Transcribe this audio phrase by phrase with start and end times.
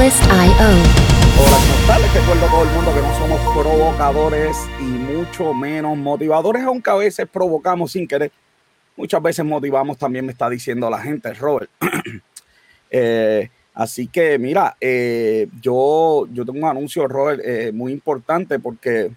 [0.00, 0.30] Limitless.io.
[1.36, 2.00] Hola, ¿cómo están?
[2.00, 6.88] Les recuerdo a todo el mundo que no somos provocadores y mucho menos motivadores, aunque
[6.88, 8.32] a veces provocamos sin querer.
[8.96, 11.70] Muchas veces motivamos, también me está diciendo la gente, Robert.
[12.92, 19.12] Eh, así que, mira, eh, yo, yo tengo un anuncio, Robert, eh, muy importante porque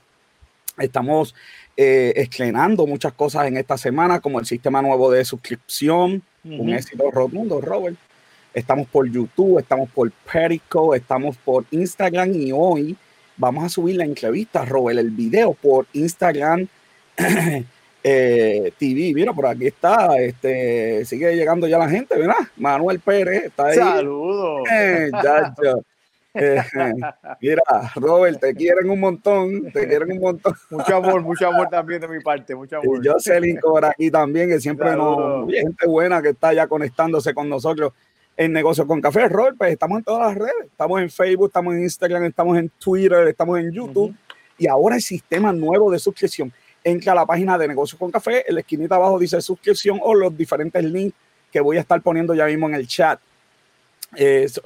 [0.77, 1.33] estamos
[1.75, 7.61] estrenando muchas cosas en esta semana, como el sistema nuevo de suscripción, un éxito rotundo,
[7.61, 7.97] Robert.
[8.53, 12.95] Estamos por YouTube, estamos por Periscope, estamos por Instagram y hoy
[13.35, 16.67] vamos a subir la entrevista, Robert, el video por Instagram
[18.03, 19.11] eh, TV.
[19.15, 22.35] Mira, por aquí está, este, sigue llegando ya la gente, ¿verdad?
[22.57, 23.75] Manuel Pérez está ahí.
[23.75, 24.67] Saludos.
[24.71, 25.09] Eh,
[26.35, 26.61] eh,
[27.41, 27.61] mira,
[27.95, 30.53] Robert, te quieren un montón, te quieren un montón.
[30.69, 33.03] Mucho amor, mucho amor también de mi parte, mucho amor.
[33.03, 37.49] Y Jocelyn por aquí también, que siempre nos, gente buena que está ya conectándose con
[37.49, 37.93] nosotros
[38.37, 39.27] en Negocio con Café.
[39.29, 42.69] Robert, pues estamos en todas las redes, estamos en Facebook, estamos en Instagram, estamos en
[42.79, 44.15] Twitter, estamos en YouTube.
[44.57, 46.51] Y ahora el sistema nuevo de suscripción
[46.83, 50.13] entra a la página de Negocios con Café, en la esquinita abajo dice suscripción o
[50.13, 51.15] los diferentes links
[51.51, 53.19] que voy a estar poniendo ya mismo en el chat.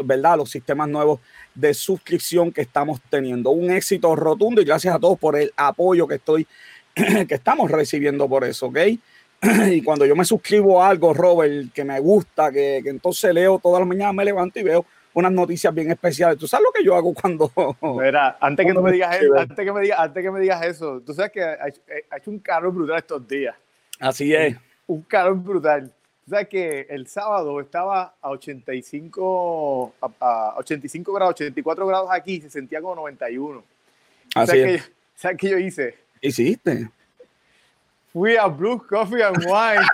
[0.03, 0.37] ¿Verdad?
[0.37, 1.21] Los sistemas nuevos
[1.55, 3.51] de suscripción que estamos teniendo.
[3.51, 6.47] Un éxito rotundo y gracias a todos por el apoyo que estoy,
[6.93, 8.77] que estamos recibiendo por eso, ¿ok?
[9.71, 13.59] y cuando yo me suscribo a algo, Robert, que me gusta, que, que entonces leo
[13.59, 14.85] todas las mañanas, me levanto y veo
[15.17, 16.37] unas noticias bien especiales.
[16.37, 17.51] ¿Tú sabes lo que yo hago cuando...
[17.81, 21.01] Mira, antes que, me digas eso, antes, que me digas, antes que me digas eso,
[21.01, 23.55] tú sabes que ha hecho un calor brutal estos días.
[23.99, 24.55] Así es.
[24.85, 25.91] Un, calor brutal.
[26.23, 32.51] Tú sabes que el sábado estaba a 85, a, 85 grados, 84 grados aquí, se
[32.51, 33.63] sentía como 91.
[34.35, 34.91] Así ¿Sabes, es.
[35.15, 35.95] ¿Sabes qué yo hice?
[36.21, 36.91] Hiciste.
[38.17, 39.85] Fui a Blue Coffee and Wine.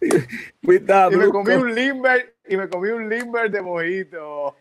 [0.00, 4.56] y me comí un limber y me comí un limber de mojito.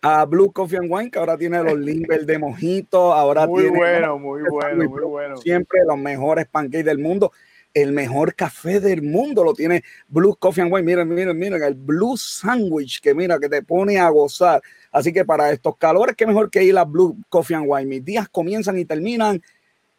[0.00, 3.12] A Blue Coffee and Wine, que ahora tiene los limber de mojito.
[3.12, 5.36] Ahora muy tiene bueno, muy bueno, muy bueno.
[5.36, 7.32] Siempre los mejores pancakes del mundo.
[7.74, 10.86] El mejor café del mundo lo tiene Blue Coffee and Wine.
[10.86, 14.62] Miren, miren, miren, el Blue Sandwich que mira, que te pone a gozar.
[14.90, 17.84] Así que para estos calores, qué mejor que ir a Blue Coffee and Wine.
[17.84, 19.42] Mis días comienzan y terminan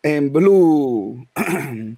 [0.04, 1.26] en Blue.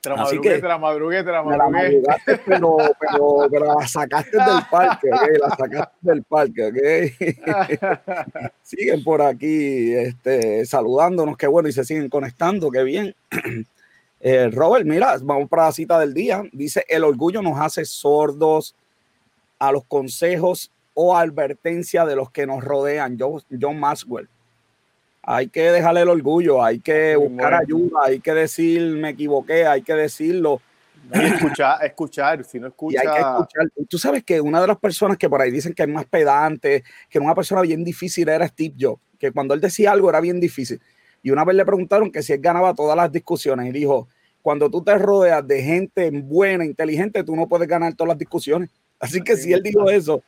[0.00, 2.02] Te la madrugué, te la madrugué, te la madrugué.
[2.46, 5.28] pero, pero, pero, la sacaste del parque, ¿ok?
[5.40, 8.52] La sacaste del parque, ¿ok?
[8.62, 13.14] siguen por aquí este, saludándonos, qué bueno, y se siguen conectando, qué bien.
[14.20, 16.42] Eh, Robert, mira, vamos para la cita del día.
[16.52, 18.74] Dice, el orgullo nos hace sordos
[19.60, 23.16] a los consejos o advertencia de los que nos rodean.
[23.16, 24.28] John, John Maxwell
[25.30, 29.82] hay que dejarle el orgullo, hay que buscar ayuda, hay que decir me equivoqué, hay
[29.82, 30.62] que decirlo.
[31.12, 33.00] escuchar, escuchar, si no escucha.
[33.04, 33.86] Y hay que escuchar.
[33.90, 36.82] Tú sabes que una de las personas que por ahí dicen que es más pedante,
[37.10, 40.40] que una persona bien difícil era Steve Jobs, que cuando él decía algo era bien
[40.40, 40.80] difícil.
[41.22, 44.08] Y una vez le preguntaron que si él ganaba todas las discusiones y dijo,
[44.40, 48.70] cuando tú te rodeas de gente buena, inteligente, tú no puedes ganar todas las discusiones.
[48.98, 50.22] Así que si él dijo eso,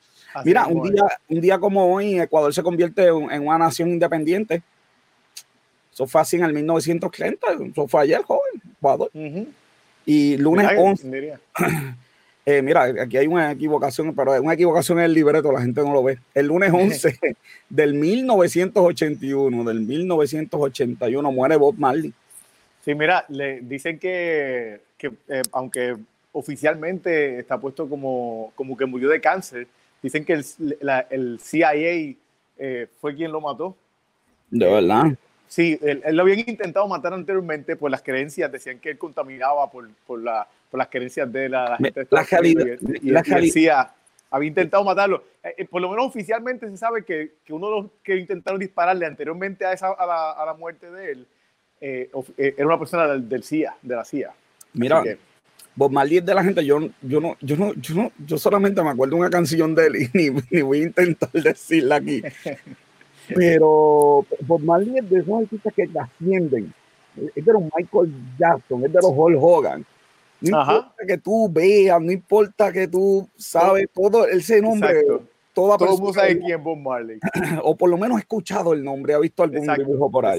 [0.44, 4.62] mira, un día, un día como hoy, Ecuador se convierte en una nación independiente
[6.00, 9.10] eso fue así en el 1930, eso fue ayer, joven, Ecuador.
[10.06, 11.38] Y lunes 11.
[12.46, 15.92] Eh, mira, aquí hay una equivocación, pero una equivocación en el libreto, la gente no
[15.92, 16.18] lo ve.
[16.34, 17.18] El lunes 11
[17.68, 22.12] del 1981, del 1981, muere Bob Marley.
[22.82, 25.96] Sí, mira, le dicen que, que eh, aunque
[26.32, 29.68] oficialmente está puesto como, como que murió de cáncer,
[30.02, 30.44] dicen que el,
[31.10, 32.16] el CIA
[32.58, 33.76] eh, fue quien lo mató.
[34.50, 35.12] De verdad.
[35.50, 39.90] Sí, él, lo habían intentado matar anteriormente por las creencias, decían que él contaminaba por,
[40.06, 42.06] por, la, por las creencias de la, gente.
[42.08, 42.78] La calidad.
[43.02, 43.92] Y, la decía,
[44.30, 45.24] había intentado matarlo.
[45.42, 48.60] Eh, eh, por lo menos oficialmente se sabe que, que, uno de los que intentaron
[48.60, 51.26] dispararle anteriormente a, esa, a, la, a la muerte de él
[51.80, 54.32] eh, era una persona del, CIA, de la CIA.
[54.74, 55.02] Mira,
[55.74, 58.80] Bob Marley es de la gente, yo, yo, no, yo, no, yo, no, yo solamente
[58.84, 62.22] me acuerdo una canción de él y ni, ni voy a intentar decirla aquí.
[63.34, 66.72] Pero Bob Marley es de esos artistas que ascienden.
[67.34, 69.86] Es de los Michael Jackson, es de los Hulk Hogan.
[70.40, 75.02] No importa que tú veas, no importa que tú sabes todo ese nombre.
[75.52, 77.18] Toda todo el mundo sabe quién Bob Marley.
[77.64, 80.38] O por lo menos ha escuchado el nombre, ha visto algún dibujo por ahí.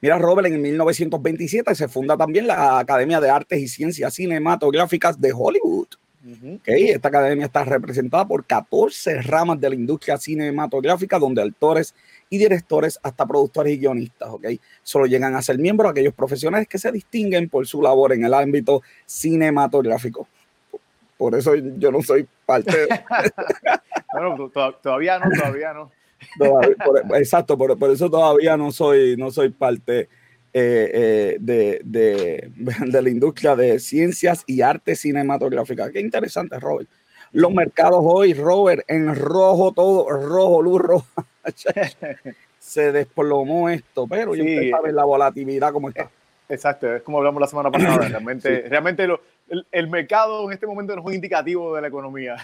[0.00, 5.32] Mira, Robert, en 1927 se funda también la Academia de Artes y Ciencias Cinematográficas de
[5.32, 5.86] Hollywood
[6.64, 11.94] esta academia está representada por 14 ramas de la industria cinematográfica, donde actores
[12.30, 14.60] y directores, hasta productores y guionistas, ¿okay?
[14.82, 18.32] solo llegan a ser miembros aquellos profesionales que se distinguen por su labor en el
[18.32, 20.26] ámbito cinematográfico.
[21.18, 22.88] por eso yo no soy parte.
[24.12, 24.50] bueno,
[24.82, 25.90] todavía no, todavía no.
[27.16, 30.08] exacto, por, eso todavía no soy, no soy parte
[30.56, 32.50] eh, eh, de, de,
[32.86, 35.90] de, la industria de ciencias y arte cinematográfica.
[35.90, 36.88] Qué interesante, Robert.
[37.32, 41.26] Los mercados hoy, Robert, en rojo todo, rojo, luz roja.
[42.60, 46.08] Se desplomó esto, pero yo usted sabe la volatilidad como está.
[46.48, 48.08] Exacto, es como hablamos la semana pasada.
[48.08, 49.08] Realmente, realmente
[49.72, 52.36] el, mercado en este momento no es un indicativo de la economía.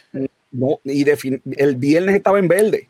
[0.50, 2.88] No, y el viernes estaba en verde.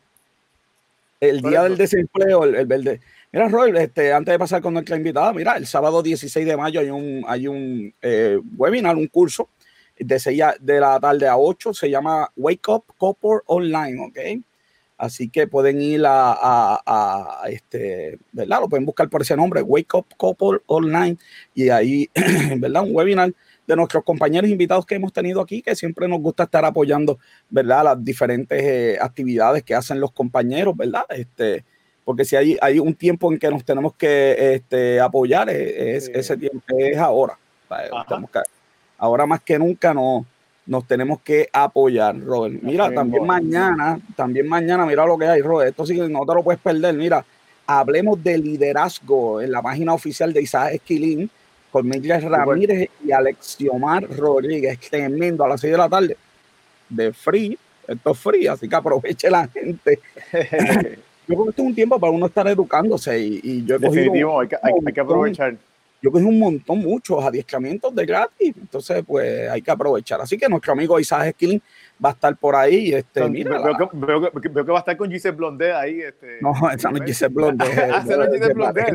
[1.20, 3.00] El día del desempleo, el, verde.
[3.32, 6.80] Mira, Roy, este, antes de pasar con nuestra invitada, mira, el sábado 16 de mayo
[6.80, 9.48] hay un, hay un eh, webinar, un curso
[9.96, 14.42] de 6 de la tarde a 8, se llama Wake Up Couple Online, ¿ok?
[14.98, 18.62] Así que pueden ir a, a, este, ¿verdad?
[18.62, 21.16] Lo pueden buscar por ese nombre, Wake Up Couple Online,
[21.54, 22.10] y ahí,
[22.58, 22.82] ¿verdad?
[22.82, 23.32] Un webinar
[23.64, 27.84] de nuestros compañeros invitados que hemos tenido aquí, que siempre nos gusta estar apoyando, ¿verdad?
[27.84, 31.04] Las diferentes eh, actividades que hacen los compañeros, ¿verdad?
[31.10, 31.64] Este,
[32.10, 36.08] porque si hay, hay un tiempo en que nos tenemos que este, apoyar, eh, es,
[36.08, 37.38] ese tiempo es ahora.
[38.98, 40.26] ahora más que nunca no,
[40.66, 42.60] nos tenemos que apoyar, Robert.
[42.62, 45.70] Mira, también mañana, también mañana, mira lo que hay, Robert.
[45.70, 46.96] Esto sí que no te lo puedes perder.
[46.96, 47.24] Mira,
[47.64, 51.30] hablemos de liderazgo en la página oficial de Isaac Esquilín
[51.70, 54.80] con Miguel Ramírez y Alexiomar Rodríguez.
[54.80, 56.16] Tremendo a las 6 de la tarde.
[56.88, 57.56] De free.
[57.86, 60.00] Esto es free, así que aproveche la gente.
[61.30, 64.40] yo creo que esto es un tiempo para uno estar educándose y, yo he Definitivo,
[64.40, 65.56] hay que, hay que aprovechar
[66.02, 70.20] yo cogí un montón, muchos adiestramientos de gratis, entonces pues hay que aprovechar.
[70.20, 71.62] Así que nuestro amigo Isaac Esquilín
[72.02, 72.92] va a estar por ahí.
[72.94, 76.00] Este, mira, veo, que, veo, que, veo, que, va a estar con Giselle Blondet ahí.
[76.00, 77.68] Este, no, esa no es Giselle Blondet.
[77.92, 78.86] ah, no es Giselle Blondet.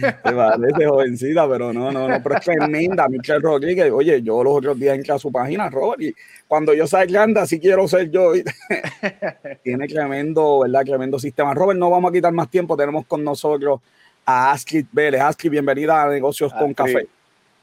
[0.00, 3.08] Se parece jovencita, pero no, no, no, pero es tremenda.
[3.08, 6.14] Michelle Rodríguez, oye, yo los otros días entré a su página, Robert, y
[6.46, 8.32] cuando yo salga grande, así quiero ser yo.
[9.62, 10.84] Tiene tremendo, ¿verdad?
[10.84, 11.54] Tremendo sistema.
[11.54, 13.80] Robert, no vamos a quitar más tiempo, tenemos con nosotros
[14.24, 15.20] a Astrid Vélez.
[15.20, 17.06] Astrid, bienvenida a Negocios con Café.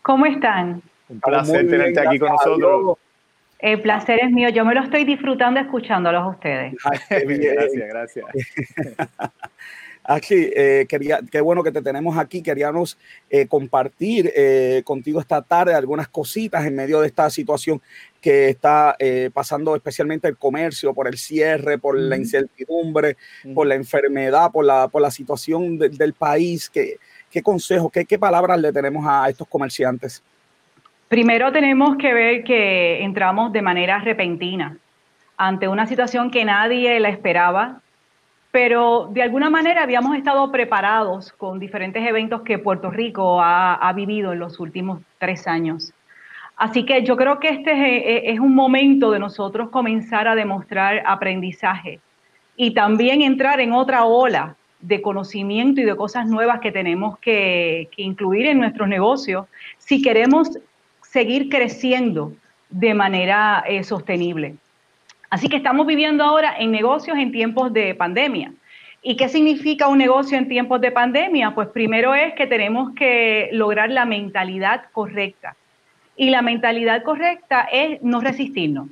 [0.01, 0.81] ¿Cómo están?
[1.07, 2.97] Un placer tenerte aquí con nosotros.
[3.59, 4.49] El placer es mío.
[4.49, 6.73] Yo me lo estoy disfrutando escuchándolos a ustedes.
[7.09, 8.25] gracias, gracias.
[10.11, 12.41] Aquí, eh, quería, qué bueno que te tenemos aquí.
[12.41, 12.97] Queríamos
[13.29, 17.79] eh, compartir eh, contigo esta tarde algunas cositas en medio de esta situación
[18.19, 18.97] que está
[19.31, 23.17] pasando especialmente el comercio, por el cierre, por la incertidumbre,
[23.53, 26.71] por la enfermedad, por la, por la situación del país.
[26.71, 26.97] ¿Qué,
[27.29, 30.23] qué consejos, qué, qué palabras le tenemos a estos comerciantes?
[31.07, 34.75] Primero tenemos que ver que entramos de manera repentina
[35.37, 37.81] ante una situación que nadie la esperaba,
[38.51, 44.33] pero de alguna manera habíamos estado preparados con diferentes eventos que Puerto Rico ha, vivido
[44.33, 45.93] en los últimos tres años.
[46.57, 51.99] Así que yo creo que este es, un momento de nosotros comenzar a demostrar aprendizaje
[52.55, 57.89] y también entrar en otra ola de conocimiento y de cosas nuevas que tenemos que,
[57.97, 59.45] incluir en nuestros negocios
[59.77, 60.49] si queremos
[61.01, 62.33] seguir creciendo
[62.69, 64.55] de manera eh, sostenible.
[65.29, 68.53] Así que estamos viviendo ahora en negocios en tiempos de pandemia.
[69.01, 71.55] ¿Y qué significa un negocio en tiempos de pandemia?
[71.55, 75.55] Pues primero es que tenemos que lograr la mentalidad correcta.
[76.17, 78.89] Y la mentalidad correcta es no resistirnos.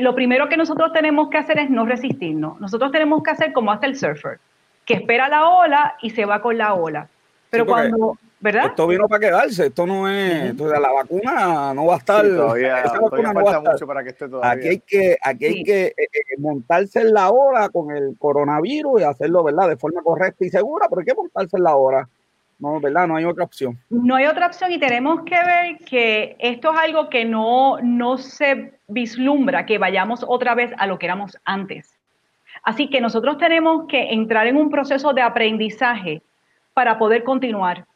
[0.00, 2.60] lo primero que nosotros tenemos que hacer es no resistirnos.
[2.60, 4.38] Nosotros tenemos que hacer como hace el surfer,
[4.84, 7.08] que espera la ola y se va con la ola.
[7.48, 8.66] Pero cuando ¿verdad?
[8.66, 12.24] Esto vino para quedarse, esto no es, la vacuna no va a estar.
[12.24, 14.50] todavía, todavía falta mucho para que esté todavía.
[14.50, 19.00] Aquí hay que, aquí hay que eh, eh, montarse en la hora con el coronavirus
[19.00, 19.68] y hacerlo, ¿verdad?
[19.68, 22.08] De forma correcta y segura, pero hay que montarse en la hora.
[22.58, 23.06] No, ¿verdad?
[23.06, 23.78] No hay otra opción.
[23.88, 28.18] No hay otra opción y tenemos que ver que esto es algo que no, no
[28.18, 31.96] se vislumbra, que vayamos otra vez a lo que éramos antes.
[32.64, 36.22] Así que nosotros tenemos que entrar en un proceso de aprendizaje
[36.74, 37.86] para poder continuar.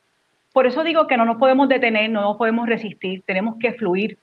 [0.52, 4.18] Por eso digo que no nos podemos detener, no nos podemos resistir, tenemos que fluir.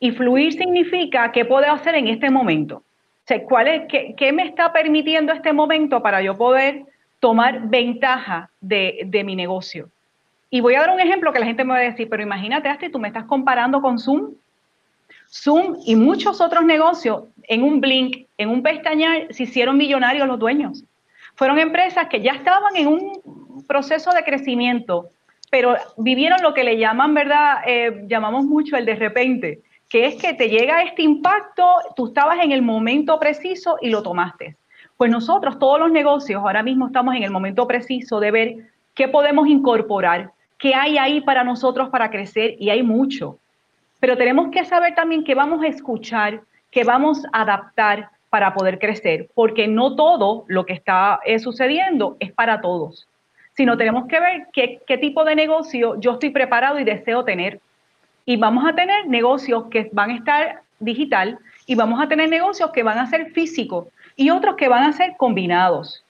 [0.00, 2.82] Y fluir significa qué puedo hacer en este momento.
[3.30, 6.84] O ¿cuál es, qué, me está permitiendo este momento para yo poder
[7.20, 9.90] tomar ventaja de, mi negocio?
[10.50, 12.68] Y voy a dar un ejemplo que la gente me va a decir, pero imagínate,
[12.68, 14.32] Astrid, tú me estás comparando con Zoom.
[15.30, 20.38] Zoom y muchos otros negocios en un blink, en un pestañar, se hicieron millonarios los
[20.38, 20.84] dueños.
[21.34, 25.10] Fueron empresas que ya estaban en un proceso de crecimiento,
[25.50, 27.58] pero vivieron lo que le llaman, ¿verdad?
[27.66, 31.64] Eh, llamamos mucho el de repente, que es que te llega este impacto,
[31.96, 34.56] tú estabas en el momento preciso y lo tomaste.
[34.96, 38.56] Pues nosotros, todos los negocios, ahora mismo estamos en el momento preciso de ver
[38.94, 43.38] qué podemos incorporar, qué hay ahí para nosotros para crecer y hay mucho.
[44.00, 48.78] pero tenemos que saber también que vamos a escuchar, que vamos a adaptar para poder
[48.78, 53.08] crecer, porque no todo lo que está eh, sucediendo es para todos,
[53.58, 57.58] sino tenemos que ver qué, tipo de negocio yo estoy preparado y deseo tener.
[58.24, 62.70] Y vamos a tener negocios que van a estar digital y vamos a tener negocios
[62.70, 66.04] que van a ser físicos y otros que van a ser combinados.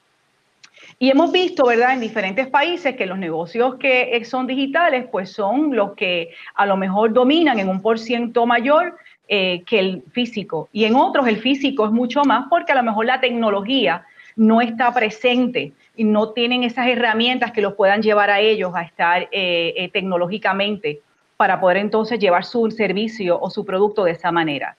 [0.99, 5.75] Y hemos visto, ¿verdad?, en diferentes países que los negocios que son digitales, pues son
[5.75, 10.69] los que a lo mejor dominan en un por ciento mayor eh, que el físico.
[10.71, 14.05] Y en otros el físico es mucho más porque a lo mejor la tecnología
[14.37, 18.83] no está presente y no tienen esas herramientas que los puedan llevar a ellos a
[18.83, 21.02] estar eh, eh, tecnológicamente
[21.37, 24.76] para poder entonces llevar su servicio o su producto de esa manera.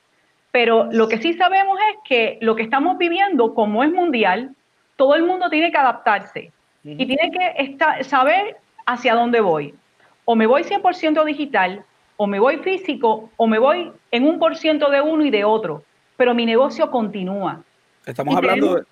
[0.51, 4.55] Pero lo que sí sabemos es que lo que estamos viviendo, como es mundial,
[4.95, 6.53] todo el mundo tiene que adaptarse
[6.85, 9.75] y tiene que saber hacia dónde voy.
[10.23, 11.83] O me voy 100% digital,
[12.15, 15.43] o me voy físico, o me voy en un por ciento de uno y de
[15.43, 15.83] otro,
[16.15, 17.61] pero mi negocio continúa.
[18.05, 18.85] Estamos hablando de,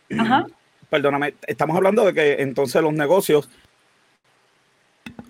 [0.90, 3.50] perdóname, estamos hablando de que entonces los negocios,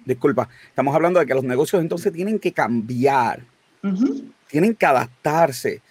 [0.05, 3.41] disculpa, estamos hablando de que los negocios entonces tienen que cambiar,
[4.47, 5.81] tienen que adaptarse.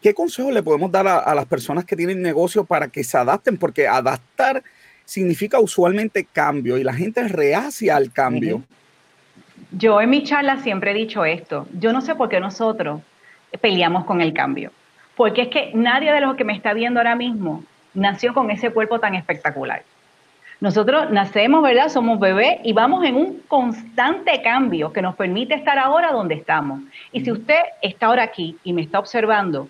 [0.00, 3.58] ¿Qué consejo le podemos dar a, las personas que tienen negocios para que se adapten?
[3.58, 4.62] Porque adaptar
[5.04, 8.62] significa usualmente cambio y la gente reacia al cambio.
[9.72, 11.66] Yo en mi charla siempre he dicho esto.
[11.78, 13.02] Yo no sé por qué nosotros
[13.60, 14.72] peleamos con el cambio.
[15.16, 18.70] Porque es que nadie de los que me está viendo ahora mismo nació con ese
[18.70, 19.82] cuerpo tan espectacular.
[20.60, 21.88] Nosotros nacemos, ¿verdad?
[21.88, 26.80] Somos bebés y vamos en un constante cambio que nos permite estar ahora donde estamos.
[27.12, 29.68] Y si usted está ahora aquí y me está observando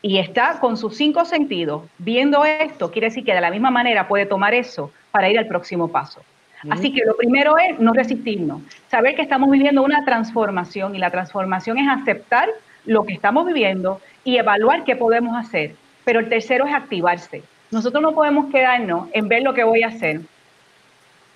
[0.00, 4.06] y está con sus cinco sentidos viendo esto, quiere decir que de la misma manera
[4.06, 6.22] puede tomar eso para ir al próximo paso.
[6.70, 11.10] Así que lo primero es no resistirnos, saber que estamos viviendo una transformación y la
[11.10, 12.48] transformación es aceptar
[12.84, 15.74] lo que estamos viviendo y evaluar qué podemos hacer.
[16.04, 17.42] Pero el tercero es activarse.
[17.70, 20.20] Nosotros no podemos quedarnos en ver lo que voy a hacer,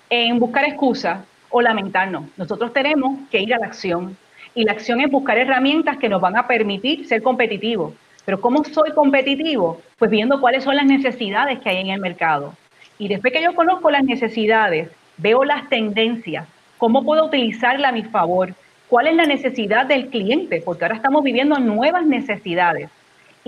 [0.09, 2.25] en buscar excusas o lamentarnos.
[2.37, 4.17] Nosotros tenemos que ir a la acción.
[4.53, 7.93] Y la acción es buscar herramientas que nos van a permitir ser competitivos.
[8.25, 9.81] Pero ¿cómo soy competitivo?
[9.97, 12.53] Pues viendo cuáles son las necesidades que hay en el mercado.
[12.99, 16.47] Y después que yo conozco las necesidades, veo las tendencias,
[16.77, 18.53] cómo puedo utilizarla a mi favor,
[18.89, 22.89] cuál es la necesidad del cliente, porque ahora estamos viviendo nuevas necesidades.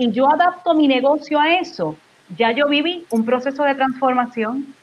[0.00, 1.94] Y yo adapto mi negocio a eso
[2.36, 4.74] ya yo viví un proceso de transformación.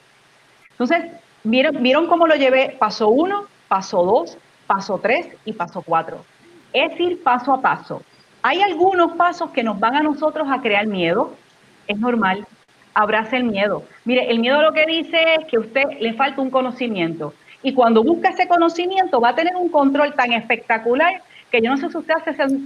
[0.72, 1.12] Entonces,
[1.44, 2.76] ¿vieron, ¿vieron cómo lo llevé?
[2.78, 6.24] Paso uno, paso dos, paso tres y paso cuatro.
[6.74, 8.02] Es ir paso a paso.
[8.42, 11.34] Hay algunos pasos que nos van a nosotros a crear miedo.
[11.88, 12.46] Es normal.
[12.94, 13.84] Abrace el miedo.
[14.06, 17.34] Mire, el miedo lo que dice es que a usted le falta un conocimiento.
[17.64, 21.22] Y cuando busca ese conocimiento va a tener un control tan espectacular
[21.52, 22.14] que yo no sé si usted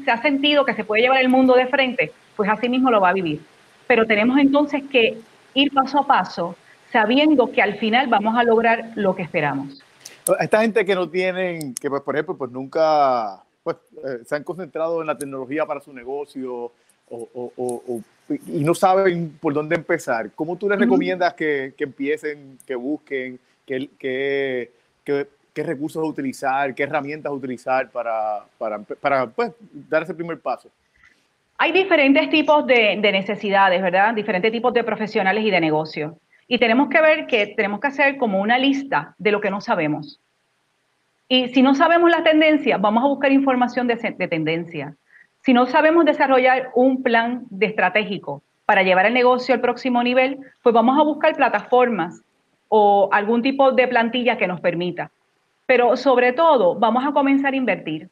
[0.03, 2.99] se ha sentido que se puede llevar el mundo de frente, pues así mismo lo
[2.99, 3.39] va a vivir
[3.91, 5.17] pero tenemos entonces que
[5.53, 6.55] ir paso a paso
[6.93, 9.83] sabiendo que al final vamos a lograr lo que esperamos.
[10.39, 14.45] Esta gente que no tienen, que pues, por ejemplo, pues nunca pues, eh, se han
[14.45, 16.71] concentrado en la tecnología para su negocio
[17.09, 18.01] o,
[18.47, 23.41] y no saben por dónde empezar, ¿cómo tú les recomiendas que, que, empiecen, que busquen,
[23.65, 24.71] qué que,
[25.53, 29.51] que, recursos utilizar, qué herramientas utilizar para, para, para pues,
[29.89, 30.69] dar ese primer paso?
[31.63, 34.15] Hay diferentes tipos de, necesidades, ¿verdad?
[34.15, 36.13] Diferentes tipos de profesionales y de negocios.
[36.47, 39.61] Y tenemos que ver que tenemos que hacer como una lista de lo que no
[39.61, 40.19] sabemos.
[41.27, 44.95] Y si no sabemos la tendencia, vamos a buscar información de, de tendencia.
[45.41, 50.39] Si no sabemos desarrollar un plan de estratégico para llevar el negocio al próximo nivel,
[50.63, 52.23] pues vamos a buscar plataformas
[52.69, 55.11] o algún tipo de plantilla que nos permita.
[55.67, 58.09] Pero sobre todo, vamos a comenzar a invertir.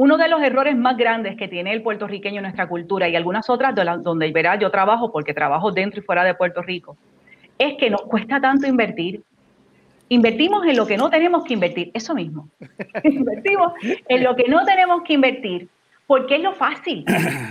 [0.00, 3.50] Uno de los errores más grandes que tiene el puertorriqueño en nuestra cultura y algunas
[3.50, 6.96] otras donde verá yo trabajo, porque trabajo dentro y fuera de Puerto Rico,
[7.58, 9.22] es que nos cuesta tanto invertir.
[10.08, 12.48] Invertimos en lo que no tenemos que invertir, eso mismo.
[13.04, 13.74] Invertimos
[14.08, 15.68] en lo que no tenemos que invertir,
[16.06, 17.04] porque es lo fácil.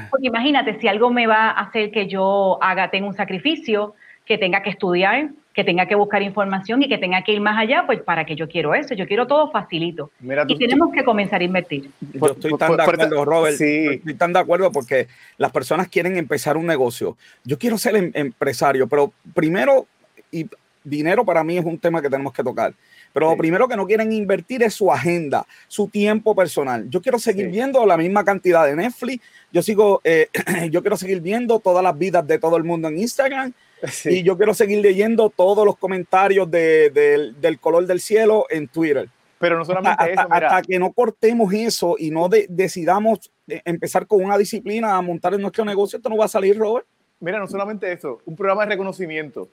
[0.10, 3.94] Porque imagínate, si algo me va a hacer que yo haga, tenga un sacrificio,
[4.25, 7.59] que tenga que estudiar, que tenga que buscar información y que tenga que ir más
[7.59, 10.09] allá, pues para que yo quiero eso, yo quiero todo facilito.
[10.47, 11.91] y tenemos que comenzar a invertir.
[12.13, 13.87] Yo estoy tan de acuerdo, Robert, sí.
[13.91, 17.17] estoy tan de acuerdo porque las personas quieren empezar un negocio.
[17.43, 19.85] Yo quiero ser em, empresario, pero primero,
[20.31, 20.47] y
[20.81, 22.73] dinero para mí es un tema que tenemos que tocar.
[23.11, 26.89] Pero lo primero que no quieren invertir es su agenda, su tiempo personal.
[26.89, 29.21] Yo quiero seguir viendo la misma cantidad de Netflix.
[29.51, 30.29] Yo sigo, eh,
[30.71, 33.53] yo quiero seguir viendo todas las vidas de todo el mundo en Instagram.
[34.05, 39.09] Y yo quiero seguir leyendo todos los comentarios de, del color del cielo en Twitter.
[39.39, 40.33] Pero no solamente hasta, eso.
[40.33, 45.33] Hasta que no cortemos eso y no decidamos eh, empezar con una disciplina a montar
[45.33, 46.86] en nuestro negocio, esto no va a salir, Robert.
[47.21, 49.50] Mira, no solamente eso, un programa de reconocimiento,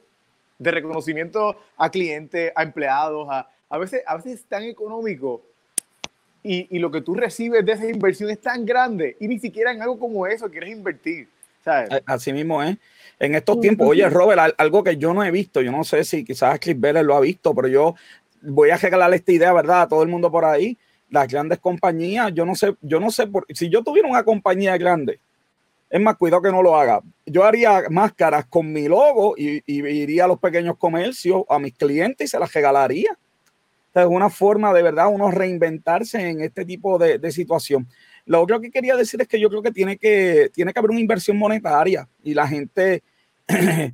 [0.58, 5.42] de reconocimiento a clientes, a empleados, a, a veces, a veces es tan económico
[6.42, 9.72] y, y, lo que tú recibes de esa inversión es tan grande y ni siquiera
[9.72, 11.28] en algo como eso quieres invertir.
[12.06, 12.76] Así mismo es.
[13.18, 16.22] En estos tiempos, oye, Robert, algo que yo no he visto, yo no sé si
[16.24, 17.94] quizás Chris Vélez lo ha visto, pero yo
[18.42, 19.82] voy a regalar esta idea, ¿verdad?
[19.82, 20.76] A todo el mundo por ahí.
[21.08, 24.76] Las grandes compañías, yo no sé, yo no sé, por, si yo tuviera una compañía
[24.76, 25.20] grande,
[25.88, 27.00] es más, cuidado que no lo haga.
[27.24, 32.26] Yo haría máscaras con mi logo y, iría a los pequeños comercios, a mis clientes
[32.26, 33.16] y se las regalaría.
[33.94, 37.86] Es una forma de verdad uno reinventarse en este tipo de, de situación.
[38.26, 40.90] Lo otro que quería decir es que yo creo que tiene que, tiene que haber
[40.90, 43.02] una inversión monetaria y la gente
[43.48, 43.92] eh,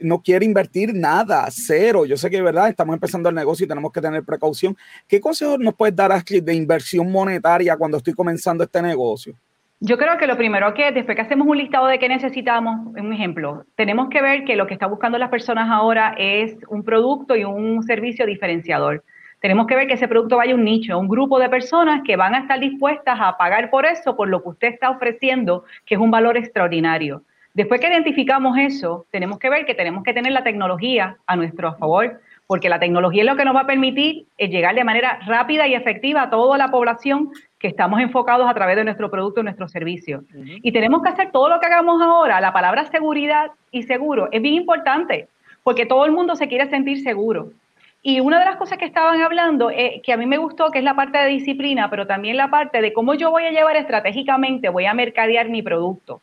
[0.00, 2.04] no quiere invertir nada, cero.
[2.04, 2.68] Yo sé que, ¿verdad?
[2.68, 4.76] Estamos empezando el negocio y tenemos que tener precaución.
[5.06, 9.34] ¿Qué consejo nos puedes dar, Ashley, de inversión monetaria cuando estoy comenzando este negocio?
[9.78, 13.12] Yo creo que lo primero que después que hacemos un listado de qué necesitamos, un
[13.12, 17.36] ejemplo, tenemos que ver que lo que están buscando las personas ahora es un producto
[17.36, 19.04] y un servicio diferenciador.
[19.46, 22.02] Tenemos que ver que ese producto vaya a un nicho, a un grupo de personas
[22.04, 25.62] que van a estar dispuestas a pagar por eso, por lo que usted está ofreciendo,
[25.84, 27.22] que es un valor extraordinario.
[27.54, 31.76] Después que identificamos eso, tenemos que ver que tenemos que tener la tecnología a nuestro
[31.76, 35.20] favor, porque la tecnología es lo que nos va a permitir eh, llegar de manera
[35.28, 39.42] rápida y efectiva a toda la población que estamos enfocados a través de nuestro producto
[39.42, 40.24] y nuestro servicio.
[40.60, 42.40] Y tenemos que hacer todo lo que hagamos ahora.
[42.40, 45.28] La palabra seguridad y seguro es bien importante,
[45.62, 47.52] porque todo el mundo se quiere sentir seguro.
[48.08, 50.78] Y una de las cosas que estaban hablando, eh, que a mí me gustó, que
[50.78, 53.74] es la parte de disciplina, pero también la parte de cómo yo voy a llevar
[53.74, 56.20] estratégicamente, voy a mercadear mi producto.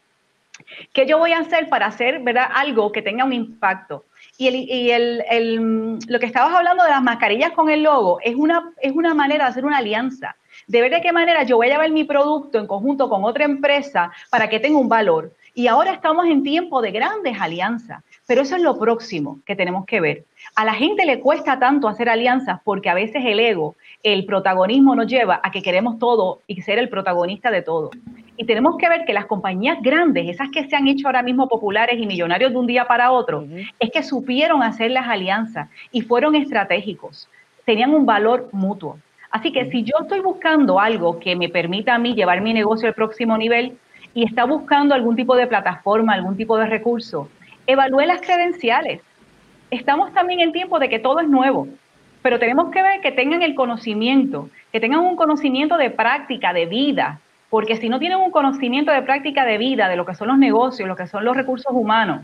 [0.94, 2.46] ¿Qué yo voy a hacer para hacer ¿verdad?
[2.56, 4.06] algo que tenga un impacto?
[4.38, 8.20] Y, el, y el, el, lo que estabas hablando de las mascarillas con el logo
[8.24, 11.58] es una, es una manera de hacer una alianza, de ver de qué manera yo
[11.58, 15.34] voy a llevar mi producto en conjunto con otra empresa para que tenga un valor.
[15.54, 19.86] Y ahora estamos en tiempo de grandes alianzas, pero eso es lo próximo que tenemos
[19.86, 20.26] que ver.
[20.56, 24.96] A la gente le cuesta tanto hacer alianzas porque a veces el ego, el protagonismo
[24.96, 27.92] nos lleva a que queremos todo y ser el protagonista de todo.
[28.38, 31.48] Y tenemos que ver que las compañías grandes, esas que se han hecho ahora mismo
[31.48, 33.46] populares y millonarios de un día para otro,
[33.80, 37.30] es que supieron hacer las alianzas y fueron estratégicos,
[37.66, 38.98] tenían un valor mutuo.
[39.30, 42.88] Así que si yo estoy buscando algo que me permita a mí llevar mi negocio
[42.88, 43.78] al próximo nivel
[44.14, 47.30] y está buscando algún tipo de plataforma, algún tipo de recurso,
[47.68, 49.02] evalúe las credenciales
[49.74, 51.68] estamos también en tiempo de que todo es nuevo,
[52.22, 56.66] pero tenemos que ver que tengan el conocimiento, que tengan un conocimiento de práctica, de
[56.66, 60.28] vida, porque si no tienen un conocimiento de práctica de vida, de lo que son
[60.28, 62.22] los negocios, lo que son los recursos humanos,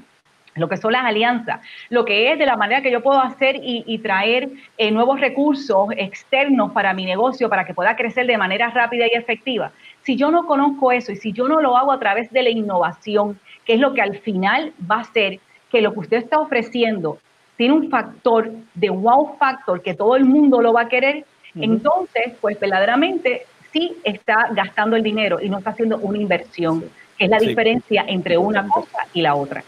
[0.56, 3.60] lo que son las alianzas, lo que es de la manera que yo puedo hacer
[3.62, 8.69] y, traer eh, nuevos recursos externos para mi negocio, para que pueda crecer de manera
[8.69, 9.71] rápida y efectiva.
[10.02, 12.49] Si yo no conozco eso y si yo no lo hago a través de la
[12.49, 15.39] innovación, que es lo que al final va a hacer
[15.71, 17.19] que lo que usted está ofreciendo
[17.55, 22.34] tiene un factor de wow factor que todo el mundo lo va a querer, entonces,
[22.41, 26.84] pues verdaderamente sí está gastando el dinero y no está haciendo una inversión,
[27.15, 29.63] que es la diferencia entre una cosa y la otra.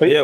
[0.00, 0.22] Oye,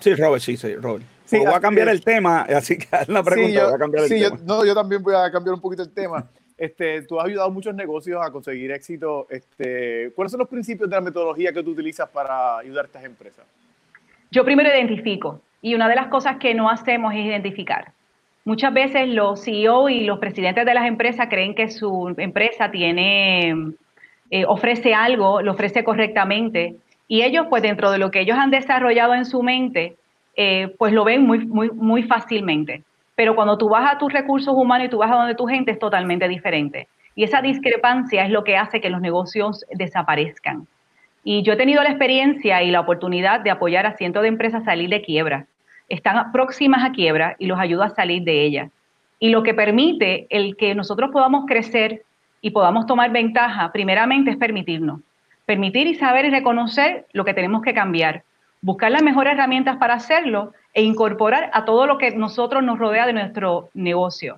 [0.00, 1.04] sí, Robert, sí, sí, Robert.
[1.26, 4.08] Sí, voy a cambiar el tema, así que la pregunta, yo, voy a cambiar el
[4.08, 4.38] tema.
[4.38, 6.26] Yo, no, yo también voy a cambiar un poquito el tema.
[6.60, 9.26] Este, tú has ayudado muchos negocios a conseguir éxito.
[9.30, 13.04] Este, ¿Cuáles son los principios de la metodología que tú utilizas para ayudar a estas
[13.04, 13.46] empresas?
[14.30, 17.92] Yo primero identifico, y una de las cosas que no hacemos es identificar.
[18.44, 23.72] Muchas veces los CEO y los presidentes de las empresas creen que su empresa tiene,
[24.30, 26.76] eh, ofrece algo, lo ofrece correctamente,
[27.08, 29.96] y ellos, pues dentro de lo que ellos han desarrollado en su mente,
[30.36, 32.82] eh, pues lo ven muy, muy, muy fácilmente.
[33.20, 35.72] Pero cuando tú vas a tus recursos humanos y tú vas a donde tu gente
[35.72, 36.88] es totalmente diferente.
[37.14, 40.66] Y esa discrepancia es lo que hace que los negocios desaparezcan.
[41.22, 44.62] Y yo he tenido la experiencia y la oportunidad de apoyar a cientos de empresas
[44.62, 45.44] a salir de quiebra.
[45.90, 48.70] Están próximas a quiebra y los ayudo a salir de ella.
[49.18, 52.04] Y lo que permite el que nosotros podamos crecer
[52.40, 55.02] y podamos tomar ventaja, primeramente es permitirnos.
[55.44, 58.22] Permitir y saber y reconocer lo que tenemos que cambiar.
[58.62, 63.06] Buscar las mejores herramientas para hacerlo e incorporar a todo lo que nosotros nos rodea
[63.06, 64.36] de nuestro negocio,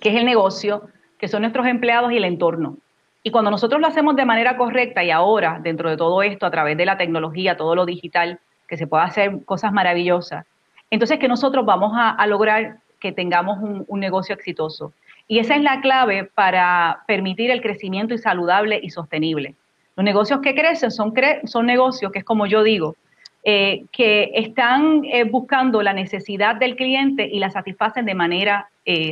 [0.00, 0.82] que es el negocio,
[1.18, 2.76] que son nuestros empleados y el entorno.
[3.22, 6.50] Y cuando nosotros lo hacemos de manera correcta y ahora, dentro de todo esto, a
[6.50, 10.46] través de la tecnología, todo lo digital, que se pueda hacer cosas maravillosas,
[10.90, 14.92] entonces que nosotros vamos a, lograr que tengamos un, negocio exitoso.
[15.26, 19.54] Y esa es la clave para permitir el crecimiento y saludable y sostenible.
[19.96, 21.12] Los negocios que crecen son,
[21.44, 22.94] son negocios que es como yo digo,
[23.50, 28.68] eh, que están eh, buscando la necesidad del cliente y la satisfacen de manera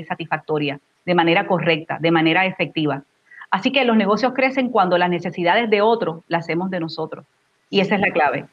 [0.09, 3.03] satisfactoria, de manera correcta, de manera efectiva.
[3.51, 7.25] Así que los negocios crecen cuando las necesidades de otros las hacemos de nosotros.
[7.71, 8.45] Y esa es la clave.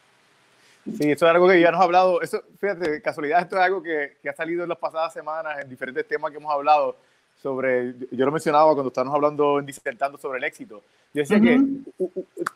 [0.85, 2.21] Sí, eso es algo que ya nos ha hablado.
[2.21, 5.69] Eso, fíjate, casualidad, esto es algo que, que, ha salido en las pasadas semanas en
[5.69, 6.95] diferentes temas que hemos hablado
[7.41, 7.93] sobre.
[8.11, 10.81] Yo lo mencionaba cuando estábamos hablando, disertando sobre el éxito.
[11.13, 11.59] Yo decía que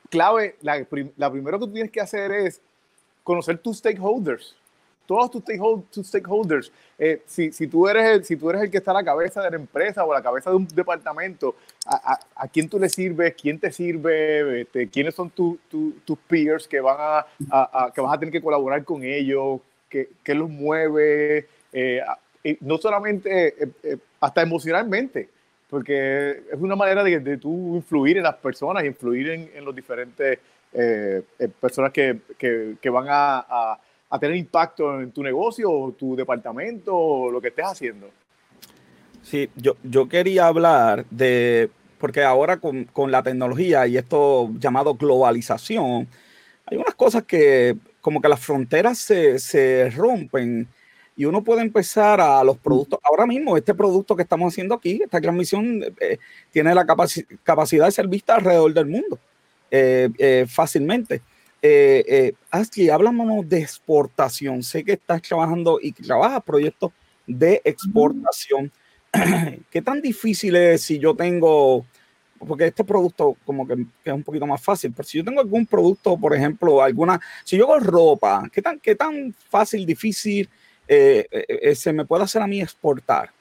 [0.09, 0.85] clave, la,
[1.17, 2.61] la primero que tú tienes que hacer es
[3.27, 4.55] conocer tus stakeholders
[5.07, 5.31] todos
[5.89, 6.71] tus stakeholders.
[6.99, 10.17] Eh, si, tú eres el, que está a la cabeza de la empresa o a
[10.17, 13.33] la cabeza de un departamento, ¿a, quién tú le sirves?
[13.41, 14.61] ¿Quién te sirve?
[14.61, 19.61] Este, ¿Quiénes son tus peers que, vas a tener que colaborar con ellos?
[19.89, 21.47] ¿Qué, qué los mueve?
[21.71, 22.01] Eh,
[22.59, 25.29] no solamente, eh, hasta emocionalmente,
[25.69, 30.39] porque es una manera de, tú influir en las personas, influir en los diferentes
[31.59, 37.31] personas que, que, van a a tener impacto en tu negocio o tu departamento o
[37.31, 38.09] lo que estés haciendo.
[39.21, 44.95] Sí, yo, yo quería hablar de, porque ahora con, con la tecnología y esto llamado
[44.95, 46.07] globalización,
[46.65, 50.67] hay unas cosas que como que las fronteras se, se rompen
[51.17, 52.99] y uno puede empezar a los productos.
[53.03, 56.19] Ahora mismo, este producto que estamos haciendo aquí, esta transmisión, eh,
[56.51, 59.36] tiene la capacidad de ser vista alrededor del mundo eh, eh,
[60.47, 61.21] fácilmente.
[61.61, 64.63] Eh, eh, Ashley, háblanos de exportación.
[64.63, 66.91] Sé que estás trabajando y trabajas proyectos
[67.25, 68.71] de exportación.
[69.71, 71.85] ¿Qué tan difícil es si yo tengo,
[72.39, 75.65] porque este producto como que, es un poquito más fácil, pero si yo tengo algún
[75.65, 80.47] producto, por ejemplo, alguna, si yo hago ropa, ¿qué tan, qué tan fácil, difícil
[80.87, 83.31] eh, eh, se me puede hacer a mí exportar?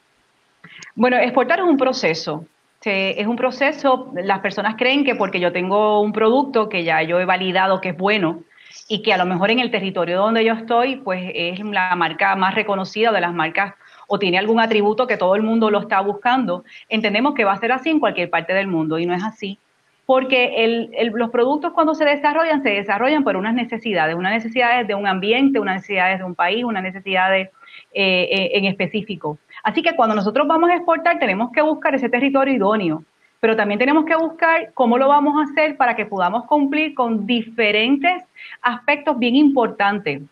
[0.94, 2.46] Bueno, exportar es un proceso
[2.86, 7.20] es un proceso, las personas creen que porque yo tengo un producto que ya yo
[7.20, 8.42] he validado que es bueno
[8.88, 12.36] y que a lo mejor en el territorio donde yo estoy, pues es la marca
[12.36, 13.74] más reconocida de las marcas
[14.06, 17.58] o tiene algún atributo que todo el mundo lo está buscando, entendemos que va a
[17.58, 19.58] ser así en cualquier parte del mundo y no es así.
[20.04, 25.08] Porque los productos cuando se desarrollan, se desarrollan por unas necesidades, unas necesidades de un
[25.08, 27.48] ambiente, unas necesidades de un país, unas necesidades
[27.92, 29.38] eh, eh, en específico.
[29.66, 33.02] Así que cuando nosotros vamos a exportar, tenemos que buscar ese territorio idóneo,
[33.40, 37.26] pero también tenemos que buscar cómo lo vamos a hacer para que podamos cumplir con
[37.26, 38.22] diferentes
[38.62, 40.22] aspectos bien importantes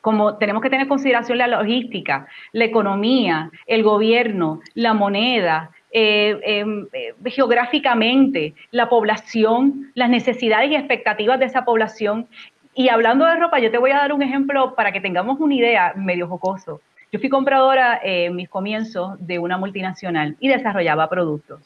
[0.00, 6.38] como tenemos que tener en consideración la logística, la economía, el gobierno, la moneda, eh,
[6.44, 12.28] em, eh, geográficamente, la población, las necesidades y expectativas de esa población.
[12.74, 15.54] Y hablando de ropa, yo te voy a dar un ejemplo para que tengamos una
[15.56, 16.80] idea medio jocoso.
[17.10, 21.60] Yo fui compradora en mis comienzos de una multinacional y desarrollaba productos.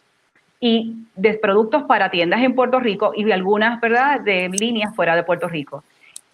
[0.61, 5.17] Y de productos para tiendas en Puerto Rico y de algunas, ¿verdad?, de líneas fuera
[5.17, 5.83] de Puerto Rico.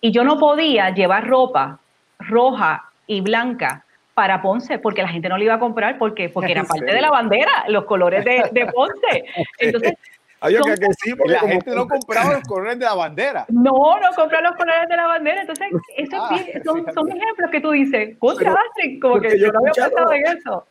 [0.02, 1.80] Y yo no podía llevar ropa
[2.18, 6.52] roja y blanca para Ponce porque la gente no le iba a comprar porque, porque
[6.52, 9.24] era parte de la bandera, los colores de, de Ponce.
[9.58, 9.94] Entonces,
[10.40, 13.46] que la gente no compraba los colores de la bandera.
[13.58, 15.40] No, no compraba los colores de la bandera.
[15.40, 18.54] Entonces, eso ah, son, son, ejemplos que tú dices, contra
[19.02, 20.66] como que yo no había pensado en eso.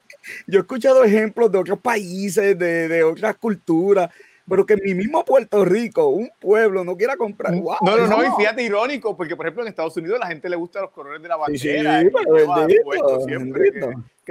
[0.47, 4.09] Yo he escuchado ejemplos de otros países, de, de otras culturas,
[4.49, 7.53] pero que mi mismo Puerto Rico, un pueblo, no quiera comprar.
[7.53, 10.55] no, no, no, y fíjate irónico, porque por ejemplo en Estados Unidos la gente le
[10.55, 12.01] gusta los colores de la bandera.
[12.01, 12.47] Sí, pero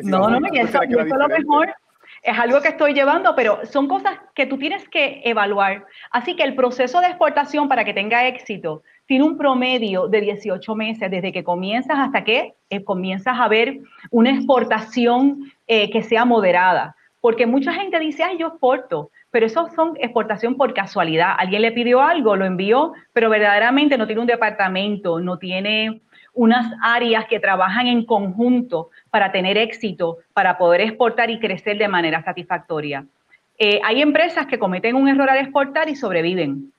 [0.03, 1.75] no, no, y eso, y eso es lo mejor
[2.27, 5.87] es algo que estoy llevando, pero son cosas que tú tienes que evaluar.
[6.11, 10.75] Así que el proceso de exportación para que tenga éxito tiene un promedio de 18
[10.75, 13.79] meses desde que comienzas hasta que eh, comienzas a ver
[14.11, 16.97] una exportación eh, que sea moderada.
[17.21, 21.35] Porque mucha gente dice, ay, yo exporto, pero eso son exportación por casualidad.
[21.39, 26.03] Alguien le pidió algo, lo envió, pero verdaderamente no tiene un departamento, no tiene
[26.37, 31.88] unas áreas que trabajan en conjunto para tener éxito, para poder exportar y crecer de
[31.88, 33.05] manera satisfactoria.
[33.59, 36.72] Eh, hay empresas que cometen un error al exportar y sobreviven.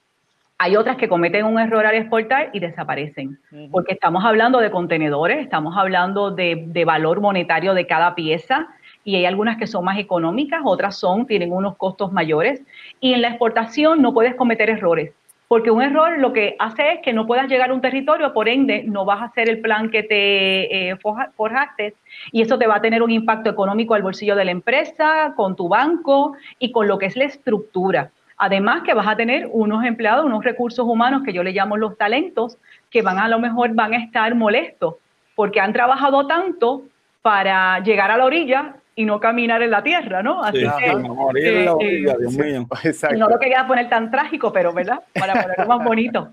[0.60, 3.40] Hay otras que cometen un error al exportar y desaparecen,
[3.72, 8.68] porque estamos hablando de contenedores, estamos hablando de, de, valor monetario de cada pieza
[9.04, 12.62] y hay algunas que son más económicas, otras son, tienen unos costos mayores.
[13.00, 15.12] Y en la exportación no puedes cometer errores
[15.48, 18.50] porque un error lo que hace es que no puedas llegar a un territorio, por
[18.50, 20.98] ende no vas a hacer el plan que te eh,
[21.36, 21.96] forjaste
[22.32, 25.56] y eso te va a tener un impacto económico al bolsillo de la empresa, con
[25.56, 28.12] tu banco y con lo que es la estructura.
[28.38, 31.98] Además que vas a tener unos empleados, unos recursos humanos que yo le llamo los
[31.98, 32.58] talentos,
[32.92, 34.96] que van a lo mejor van a estar molestos
[35.36, 36.84] porque han trabajado tanto
[37.22, 40.44] para llegar a la orilla y no caminar en la tierra, ¿no?
[40.44, 42.68] Así que, morir en la orilla, Dios mío.
[43.18, 45.02] No lo quería poner tan trágico, pero ¿verdad?
[45.14, 46.32] Para ponerlo más bonito.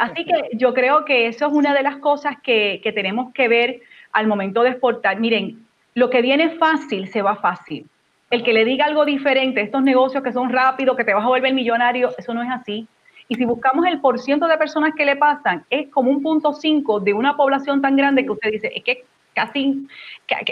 [0.00, 3.48] así que yo creo que eso es una de las cosas que, que tenemos que
[3.48, 3.80] ver
[4.12, 5.18] al momento de exportar.
[5.18, 7.84] Miren, lo que viene fácil se va fácil.
[8.30, 11.28] El que le diga algo diferente, estos negocios que son rápidos, que te vas a
[11.28, 12.86] volver millonario, eso no es así.
[13.26, 17.00] Y si buscamos el porciento de personas que le pasan, es como un punto cinco
[17.00, 19.86] de una población tan grande que usted dice, es que casi,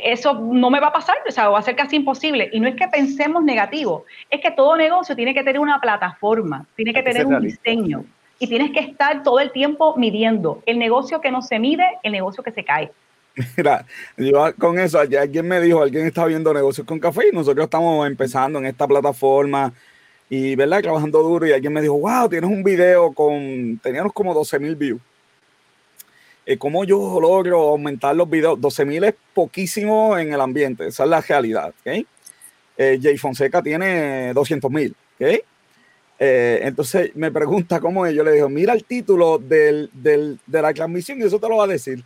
[0.02, 2.48] eso no me va a pasar, o sea, va a ser casi imposible.
[2.52, 6.66] Y no es que pensemos negativo, es que todo negocio tiene que tener una plataforma,
[6.76, 8.04] tiene que, tener un diseño
[8.38, 10.62] y tienes que estar todo el tiempo midiendo.
[10.66, 12.90] El negocio que no se mide, el negocio que se cae.
[13.56, 13.84] Mira,
[14.16, 17.64] yo con eso, ya alguien me dijo, alguien está viendo negocios con café y nosotros
[17.64, 19.72] estamos empezando en esta plataforma
[20.28, 20.82] y, ¿verdad?
[20.82, 24.76] Trabajando duro y alguien me dijo, wow, tienes un video con, teníamos como 12 mil
[24.76, 25.00] views.
[26.46, 28.61] Eh, ¿Cómo yo logro aumentar los videos?
[28.61, 31.74] 12 mil es poquísimo en el ambiente, esa es la realidad.
[31.85, 35.26] Eh, Jay Fonseca tiene 200 mil, ¿ok?
[36.18, 40.62] Eh, entonces me pregunta cómo es, yo le digo, mira el título del, del, de
[40.62, 42.02] la transmisión y eso te lo va a decir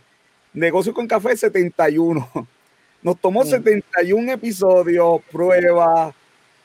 [0.53, 2.29] Negocio con Café 71.
[3.03, 4.29] Nos tomó 71 mm.
[4.29, 6.13] episodios, pruebas,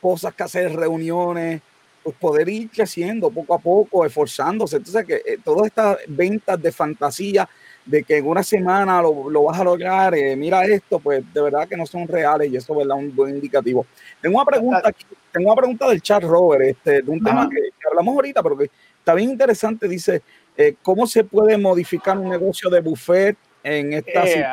[0.00, 1.62] cosas que hacer, reuniones,
[2.02, 4.76] pues poder ir creciendo poco a poco, esforzándose.
[4.76, 7.48] Entonces, que eh, todas estas ventas de fantasía,
[7.86, 11.68] de que en una semana lo, vas a lograr, eh, mira esto, pues de verdad
[11.68, 13.86] que no son reales y eso es un buen indicativo.
[14.20, 14.92] Tengo una pregunta
[15.36, 18.70] tengo una pregunta del chat, Robert, este, de un tema que, hablamos ahorita, pero que
[18.98, 19.86] está bien interesante.
[19.86, 20.22] Dice,
[20.56, 23.36] eh, ¿cómo se puede modificar un negocio de buffet
[23.66, 24.46] en esta eh,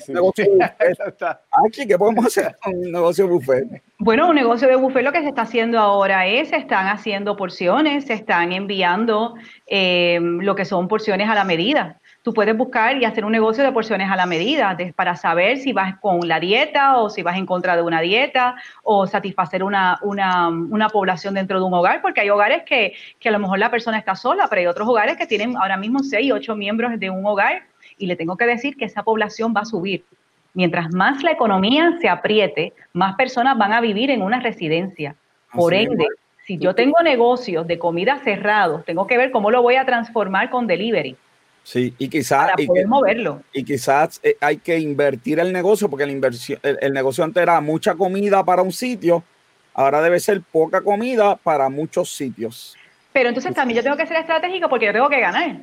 [0.00, 0.60] situación.
[1.66, 3.82] Aquí, ¿qué podemos hacer con un negocio de buffet?
[3.98, 7.36] Bueno, un negocio de buffet lo que se está haciendo ahora es, se están haciendo
[7.36, 12.00] porciones, se están enviando eh, lo que son porciones a la medida.
[12.22, 15.72] Tú puedes buscar y hacer un negocio de porciones a la medida para saber si
[15.72, 20.00] vas con la dieta o si vas en contra de una dieta o satisfacer una,
[20.02, 23.60] una, una población dentro de un hogar, porque hay hogares que, que a lo mejor
[23.60, 26.98] la persona está sola, pero hay otros hogares que tienen ahora mismo seis, ocho miembros
[26.98, 27.62] de un hogar
[27.98, 30.04] y le tengo que decir que esa población va a subir.
[30.54, 35.14] Mientras más la economía se apriete, más personas van a vivir en una residencia.
[35.52, 36.06] Por ende,
[36.46, 40.48] si yo tengo negocios de comida cerrados, tengo que ver cómo lo voy a transformar
[40.48, 41.16] con delivery.
[41.62, 43.42] Sí, y quizás poder moverlo.
[43.52, 47.60] Y quizás eh, hay que invertir el negocio, porque la inversión, el, negocio antes era
[47.60, 49.24] mucha comida para un sitio,
[49.74, 52.76] ahora debe ser poca comida para muchos sitios.
[53.12, 55.56] Pero entonces también yo tengo que ser estratégico porque yo tengo que ganar.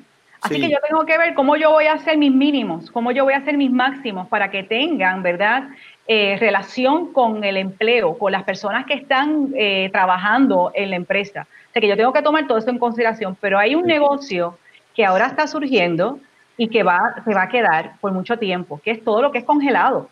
[0.44, 3.24] Así que yo tengo que ver cómo yo voy a hacer mis mínimos, cómo yo
[3.24, 5.70] voy a hacer mis máximos para que tengan, ¿verdad?
[6.06, 11.48] Eh, relación con el empleo, con las personas que están eh, trabajando en la empresa.
[11.70, 14.58] O sea que yo tengo que tomar todo esto en consideración, pero hay un negocio
[14.94, 16.20] que ahora está surgiendo
[16.58, 19.38] y que va, se va a quedar por mucho tiempo, que es todo lo que
[19.38, 20.10] es congelado.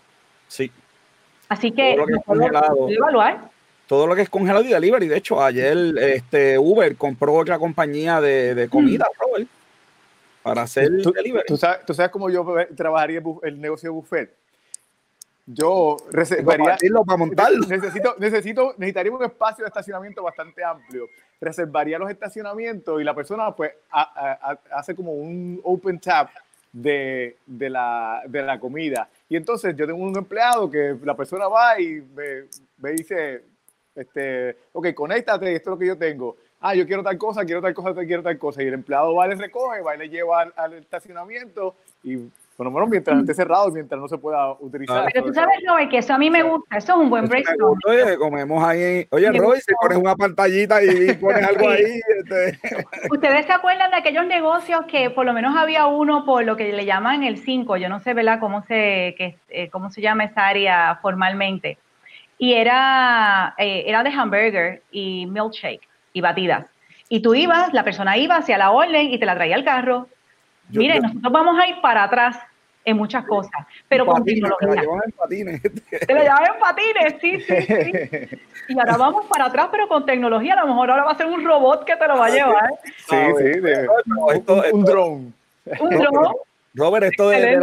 [0.47, 0.71] Sí.
[1.49, 2.89] Así que, todo lo que es congelado.
[2.89, 3.51] evaluar
[3.87, 5.09] todo lo que es congelado y delivery.
[5.09, 9.21] De hecho, ayer este, Uber compró otra compañía de, comida, mm.
[9.21, 9.49] Robert
[10.43, 11.45] para hacer ¿Tú, delivery.
[11.47, 14.35] ¿tú sabes, ¿Tú sabes cómo yo trabajaría el negocio de buffet?
[15.45, 16.77] Yo reservaría.
[17.05, 17.67] Para montarlo.
[17.67, 21.07] Necesito, necesito, necesitaría un espacio de estacionamiento bastante amplio.
[21.39, 23.71] Reservaría los estacionamientos y la persona, pues,
[24.71, 26.29] hace como un open tap
[26.71, 29.09] de, de, la, de la comida.
[29.27, 32.45] Y entonces yo tengo un empleado que la persona va y me,
[32.77, 33.43] me dice,
[33.95, 37.61] este, ok, conéctate, esto es lo que yo tengo ah, yo quiero tal cosa, quiero
[37.61, 38.63] tal cosa, quiero tal cosa.
[38.63, 42.17] Y el empleado va, le recoge, va y le lleva al, estacionamiento y
[42.55, 45.09] por lo menos mientras esté cerrado, mientras no se pueda utilizar.
[45.11, 47.79] Pero tú sabes, Roy, que eso a mí me gusta, eso es un buen brainstorm.
[47.87, 49.07] Oye, comemos ahí.
[49.09, 51.99] Oye, Roy, si pones una pantallita y pones algo ahí.
[52.19, 52.59] Este.
[53.09, 56.71] ¿Ustedes se acuerdan de aquellos negocios que por lo menos había uno por lo que
[56.71, 57.77] le llaman el 5?
[57.77, 61.79] Yo no sé, ¿verdad?, cómo se, que, eh, cómo se llama esa área formalmente.
[62.37, 66.65] Y era, eh, era de hamburger y milkshake y batidas.
[67.09, 70.07] Y tú ibas, la persona iba hacia la orden y te la traía al carro.
[70.69, 72.37] Mire, nosotros vamos a ir para atrás
[72.83, 74.69] en muchas cosas, pero con tecnología.
[74.69, 75.61] Te la llevan en patines.
[75.61, 78.37] Te la llevan en patines, sí, sí, sí.
[78.69, 80.53] Y ahora vamos para atrás, pero con tecnología.
[80.53, 82.69] A lo mejor ahora va a ser un robot que te lo va a llevar.
[83.09, 83.59] Sí, sí,
[84.71, 85.31] un, drone.
[85.79, 86.29] Un drone.
[86.73, 87.59] Robert, esto de,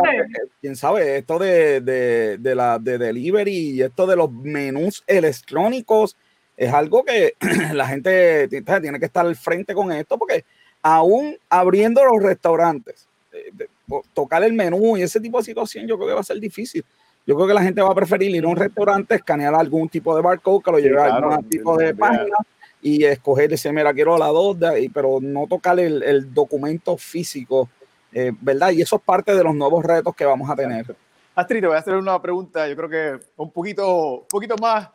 [0.60, 6.14] quién sabe, esto de, de, de, la de delivery y esto de los menús electrónicos
[6.58, 7.34] es algo que
[7.72, 10.44] la gente tiene que estar al frente con esto porque
[10.82, 13.66] aún abriendo los restaurantes, eh,
[14.12, 16.84] tocar el menú y ese tipo de situación, yo creo que va a ser difícil.
[17.24, 20.16] Yo creo que la gente va a preferir ir a un restaurante, escanear algún tipo
[20.16, 22.36] de barcode que lo lleve a algún tipo de página
[22.82, 24.56] y escoger ese, mira, quiero la dos,
[24.92, 27.68] pero no tocar el, documento físico,
[28.12, 28.70] eh, ¿verdad?
[28.70, 30.96] Y eso es parte de los nuevos retos que vamos a tener.
[31.34, 34.88] Astrid, te voy a hacer una pregunta, yo creo que un poquito, un poquito más,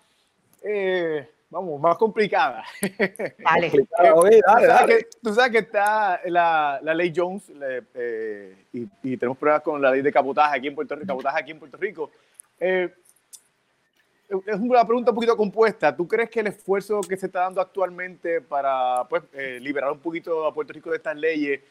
[0.64, 2.64] eh, vamos, más complicada.
[3.38, 3.72] Dale.
[4.46, 5.08] dale, dale.
[5.22, 7.52] tú sabes que está la, la ley Jones
[7.94, 11.08] eh, y, y, tenemos pruebas con la ley de cabotaje aquí en Puerto Rico.
[11.08, 12.12] Cabotaje aquí en Puerto Rico.
[12.60, 12.90] Eh,
[14.48, 15.96] es una pregunta un poquito compuesta.
[15.96, 20.00] ¿Tú crees que el esfuerzo que se está dando actualmente para pues, eh, liberar un
[20.00, 21.62] poquito a Puerto Rico de estas leyes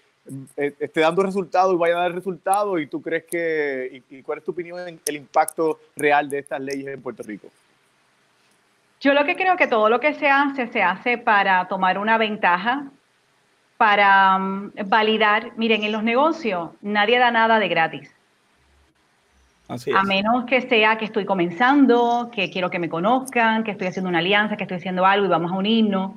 [0.56, 2.80] eh, esté dando resultados y vaya a dar resultados?
[2.80, 6.60] ¿Y tú crees que, y, cuál es tu opinión en el impacto real de estas
[6.60, 7.48] leyes en Puerto Rico?
[9.02, 12.18] Yo lo que creo que todo lo que se hace, se hace para tomar una
[12.18, 12.84] ventaja,
[13.76, 15.50] para mm, validar.
[15.56, 18.14] Miren, en los negocios nadie da nada de gratis.
[19.68, 24.08] A menos que sea que estoy comenzando, que quiero que me conozcan, que estoy haciendo
[24.08, 26.12] una alianza, que estoy haciendo algo y vamos a unirnos.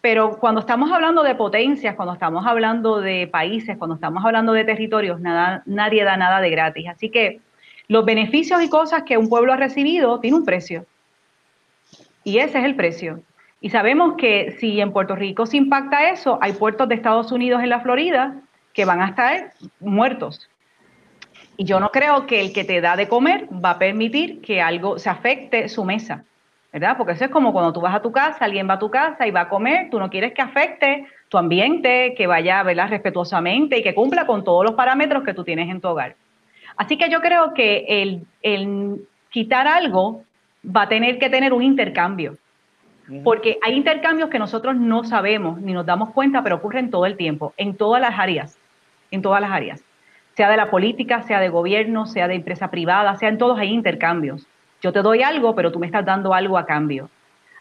[0.00, 4.64] Pero cuando estamos hablando de potencias, cuando estamos hablando de países, cuando estamos hablando de
[4.64, 6.88] territorios, nada, nadie da nada de gratis.
[6.88, 7.40] Así que
[7.88, 10.86] los beneficios y cosas que un pueblo ha recibido tienen un precio.
[12.24, 13.22] Y ese es el precio.
[13.60, 17.62] Y sabemos que si en Puerto Rico se impacta eso, hay puertos de Estados Unidos
[17.62, 18.40] en la Florida
[18.72, 20.48] que van a estar muertos.
[21.56, 24.62] Y yo no creo que el que te da de comer va a permitir que
[24.62, 26.24] algo se afecte su mesa,
[26.72, 26.96] ¿verdad?
[26.96, 29.26] Porque eso es como cuando tú vas a tu casa, alguien va a tu casa
[29.26, 32.88] y va a comer, tú no quieres que afecte tu ambiente, que vaya, ¿verdad?
[32.88, 36.16] Respetuosamente y que cumpla con todos los parámetros que tú tienes en tu hogar.
[36.76, 40.24] Así que yo creo que el, el quitar algo
[40.64, 42.36] va a tener que tener un intercambio.
[43.24, 47.16] Porque hay intercambios que nosotros no sabemos ni nos damos cuenta, pero ocurren todo el
[47.16, 48.56] tiempo, en todas las áreas,
[49.10, 49.82] en todas las áreas
[50.40, 53.68] sea de la política, sea de gobierno, sea de empresa privada, sea en todos hay
[53.68, 54.46] intercambios.
[54.80, 57.10] Yo te doy algo, pero tú me estás dando algo a cambio.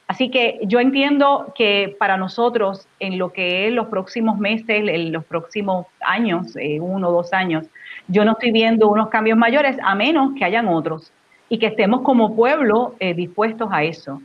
[0.07, 5.11] Así que yo entiendo que para nosotros, en lo que es los próximos meses, en
[5.11, 7.65] los próximos años, eh, uno o dos años,
[8.07, 11.11] yo no estoy viendo unos cambios mayores a menos que hayan otros
[11.49, 14.21] y que estemos como pueblo eh, dispuestos a eso.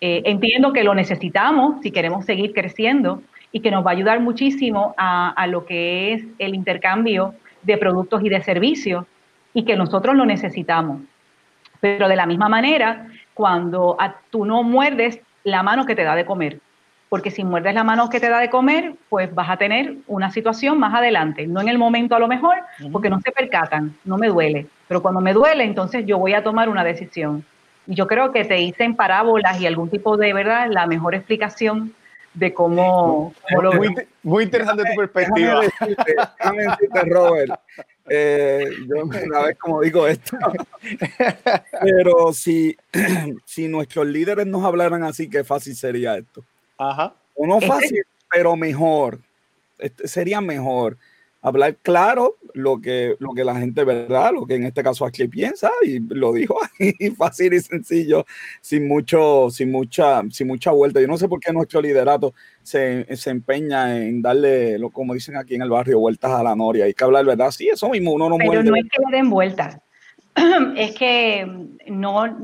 [0.00, 4.20] Eh, entiendo que lo necesitamos si queremos seguir creciendo y que nos va a ayudar
[4.20, 9.06] muchísimo a, a lo que es el intercambio de productos y de servicios
[9.54, 11.00] y que nosotros lo necesitamos.
[11.80, 13.96] Pero de la misma manera, cuando
[14.30, 16.60] tú no muerdes la mano que te da de comer,
[17.08, 20.30] porque si muerdes la mano que te da de comer, pues vas a tener una
[20.30, 22.56] situación más adelante, no en el momento a lo mejor,
[22.92, 26.42] porque no se percatan, no me duele, pero cuando me duele, entonces yo voy a
[26.42, 27.44] tomar una decisión.
[27.86, 31.14] Y yo creo que te hice en parábolas y algún tipo de, ¿verdad?, la mejor
[31.14, 31.94] explicación
[32.34, 33.32] de cómo,
[34.22, 35.62] muy, interesante tu perspectiva.
[35.80, 37.52] Déjame decirte, Robert.
[38.10, 40.36] Eh, yo una vez como digo esto,
[41.82, 42.74] pero si,
[43.44, 46.44] si nuestros líderes nos hablaran así, qué fácil sería esto.
[46.78, 47.14] Ajá.
[47.34, 49.20] O no fácil, pero mejor.
[49.78, 50.96] Este, sería mejor
[51.40, 54.32] hablar claro lo que, lo que la gente, ¿verdad?
[54.32, 58.24] Lo que en este caso aquí piensa y lo dijo ahí fácil y sencillo,
[58.60, 61.00] sin, mucho, sin, mucha, sin mucha vuelta.
[61.00, 65.36] Yo no sé por qué nuestro liderato se, se empeña en darle, lo, como dicen
[65.36, 66.86] aquí en el barrio, vueltas a la noria.
[66.86, 67.50] Hay que hablar, ¿verdad?
[67.50, 69.78] Sí, eso mismo, uno no Pero no es que le den vueltas.
[70.76, 71.44] Es que
[71.88, 72.38] no,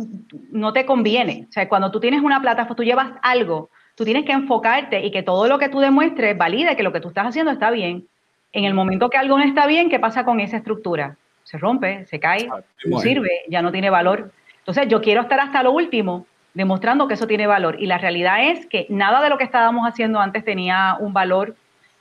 [0.50, 1.46] no te conviene.
[1.48, 5.10] O sea, cuando tú tienes una plataforma, tú llevas algo, tú tienes que enfocarte y
[5.10, 8.06] que todo lo que tú demuestres valide que lo que tú estás haciendo está bien
[8.54, 11.16] en el momento que algo no está bien, ¿qué pasa con esa estructura?
[11.42, 12.48] Se rompe, se cae,
[12.86, 14.30] no sirve, ya no tiene valor.
[14.60, 17.76] Entonces yo quiero estar hasta lo último demostrando que eso tiene valor.
[17.80, 21.56] Y la realidad es que nada de lo que estábamos haciendo antes tenía un valor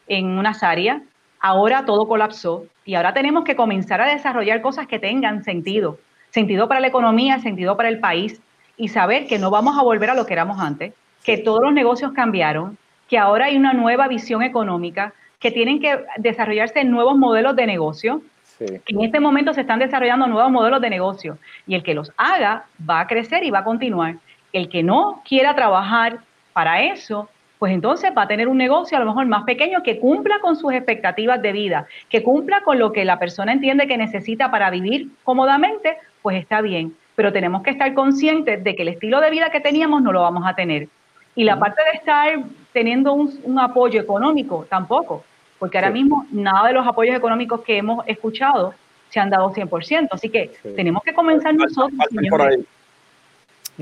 [0.08, 1.02] en unas áreas.
[1.40, 5.98] Ahora todo colapsó y ahora tenemos que comenzar a desarrollar cosas que tengan sentido.
[6.30, 8.40] Sentido para la economía, sentido para el país
[8.78, 11.74] y saber que no vamos a volver a lo que éramos antes, que todos los
[11.74, 17.56] negocios cambiaron, que ahora hay una nueva visión económica, que tienen que desarrollarse nuevos modelos
[17.56, 18.22] de negocio.
[18.58, 22.14] Que en este momento se están desarrollando nuevos modelos de negocio y el que los
[22.16, 24.16] haga va a crecer y va a continuar.
[24.54, 26.20] El que no quiera trabajar
[26.54, 30.00] para eso, pues entonces va a tener un negocio a lo mejor más pequeño que
[30.00, 33.98] cumpla con sus expectativas de vida, que cumpla con lo que la persona entiende que
[33.98, 36.96] necesita para vivir cómodamente, pues está bien.
[37.16, 40.22] Pero tenemos que estar conscientes de que el estilo de vida que teníamos no lo
[40.22, 40.88] vamos a tener.
[41.36, 45.24] Y la parte de estar teniendo un apoyo económico, tampoco
[45.64, 48.74] porque ahora mismo nada de los apoyos económicos que hemos escuchado
[49.10, 51.98] se han dado 100%, así que tenemos que comenzar nosotros.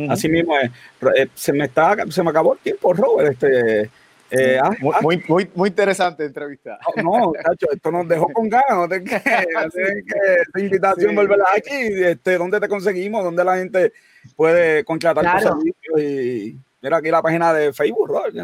[0.07, 0.69] Así mismo es.
[1.17, 3.31] Eh, se me está, se me acabó el tiempo, Robert.
[3.31, 3.89] Este,
[4.29, 4.99] eh, ah, ah.
[5.01, 6.77] muy, muy, muy, interesante entrevista.
[7.03, 8.69] No, Cacho, esto nos dejó con ganas.
[8.69, 9.03] No que,
[10.53, 12.03] que invitación, volver aquí.
[12.03, 13.23] Este, ¿Dónde te conseguimos?
[13.23, 13.91] ¿Dónde la gente
[14.35, 15.99] puede contratar tus servicios?
[15.99, 16.70] Y...
[16.81, 18.35] Mira aquí la página de Facebook, Robert.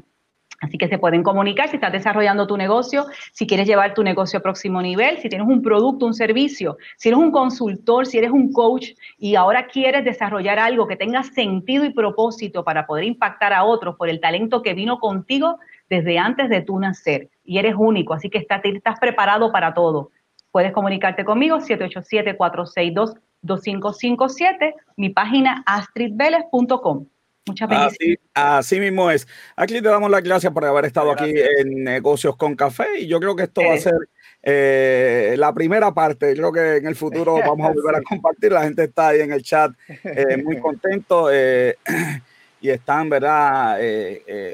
[0.62, 4.40] Así que se pueden comunicar si estás desarrollando tu negocio, si quieres llevar tu negocio
[4.40, 8.32] a próximo nivel, si tienes un producto, un servicio, si eres un consultor, si eres
[8.32, 13.54] un coach y ahora quieres desarrollar algo que tenga sentido y propósito para poder impactar
[13.54, 17.30] a otros por el talento que vino contigo desde antes de tu nacer.
[17.44, 20.12] Y eres único, así que estás, estás preparado para todo.
[20.52, 27.06] Puedes comunicarte conmigo 787 462 2557, mi página astridveles.com.
[27.50, 28.20] Muchas bendiciones.
[28.34, 29.28] Así, mismo es.
[29.56, 33.20] Aquí te damos las gracias por haber estado aquí en Negocios con Café y yo
[33.20, 33.96] creo que esto va a ser
[34.44, 36.34] eh, la primera parte.
[36.34, 38.52] Creo que en el futuro vamos a volver a compartir.
[38.52, 41.76] La gente está ahí en el chat eh, muy contento eh,
[42.62, 43.80] y están, ¿verdad?,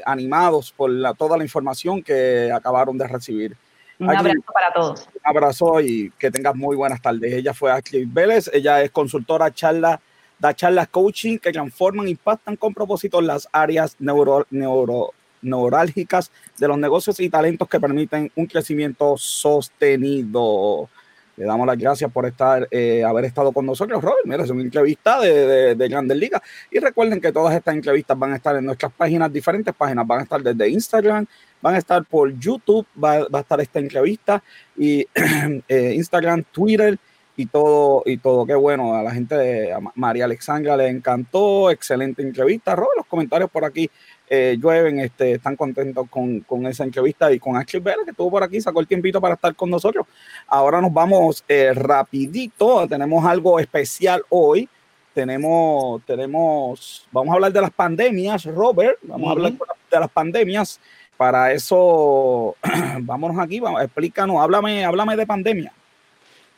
[0.05, 3.57] animados por toda la información que acabaron de recibir.
[3.99, 5.07] Un abrazo para todos.
[5.07, 7.33] Un abrazo y que tengas muy buenas tardes.
[7.33, 10.01] Ella fue Ashley Vélez, ella es consultora charla,
[10.39, 16.77] da charlas coaching que transforman, impactan con propósito las áreas neuro, neuro, neurálgicas de los
[16.77, 20.89] negocios y talentos que permiten un crecimiento sostenido.
[21.37, 24.25] Le damos las gracias por estar, eh, haber estado con nosotros, Robert.
[24.25, 26.41] Mira, es una entrevista de, de, de Grandes Ligas.
[26.71, 30.07] Y recuerden que todas estas entrevistas van a estar en nuestras páginas, diferentes páginas.
[30.07, 31.25] Van a estar desde Instagram,
[31.61, 34.41] van a estar por YouTube, va, a estar esta entrevista
[34.77, 35.05] y
[35.67, 36.97] eh, Instagram, Twitter
[37.37, 38.45] y todo, y todo.
[38.45, 42.75] Qué bueno, a la gente de María Alexandra le encantó, excelente entrevista.
[42.75, 43.89] Robert, los comentarios por aquí
[44.29, 48.31] eh, llueven, este, están contentos con, con, esa entrevista y con Axel Vera que estuvo
[48.31, 50.07] por aquí, sacó el tiempito para estar con nosotros.
[50.47, 54.69] Ahora nos vamos eh, rapidito, tenemos algo especial hoy.
[55.13, 60.81] Tenemos, tenemos, vamos a hablar de las pandemias, Robert, vamos a hablar de las pandemias.
[61.15, 62.57] Para eso,
[62.99, 65.71] vámonos aquí, vamos, explícanos, háblame, háblame de pandemia.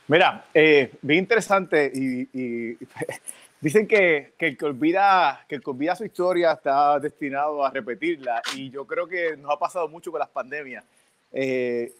[0.08, 2.78] Mira, eh, bien interesante y,
[3.62, 8.88] dicen que, el que olvida, que olvida su historia está destinado a repetirla y yo
[8.88, 10.86] creo que nos ha pasado mucho con las pandemias.
[11.34, 11.91] Eh,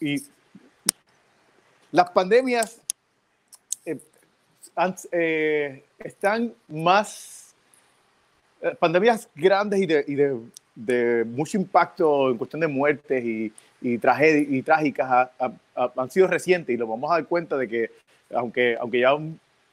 [0.00, 0.16] y
[1.92, 2.80] las pandemias
[3.84, 7.54] eh, están más,
[8.78, 10.40] pandemias grandes y de, y de
[10.74, 15.30] de mucho impacto en cuestión de muertes y, y, y trágicas
[15.96, 17.90] han sido recientes y lo vamos a dar cuenta de que
[18.34, 19.16] aunque, aunque ya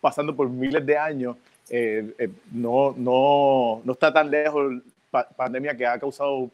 [0.01, 1.38] pasando por miles de años,
[1.70, 4.74] eh, eh, no, no, no está tan lejos
[5.12, 6.49] la pandemia que ha causado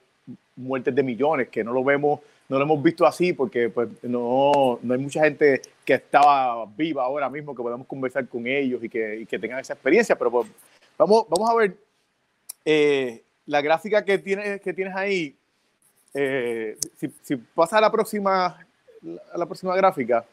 [0.55, 4.79] muertes de millones, que no lo vemos, no lo hemos visto así porque pues, no,
[4.81, 8.89] no hay mucha gente que estaba viva ahora mismo que podamos conversar con ellos y
[8.89, 10.47] que, y que tengan esa experiencia, pero pues,
[10.97, 11.75] vamos, vamos a ver
[12.65, 15.35] eh, la gráfica que tienes, que tienes ahí,
[16.13, 20.25] eh, si, si pasa a la próxima, a la próxima gráfica,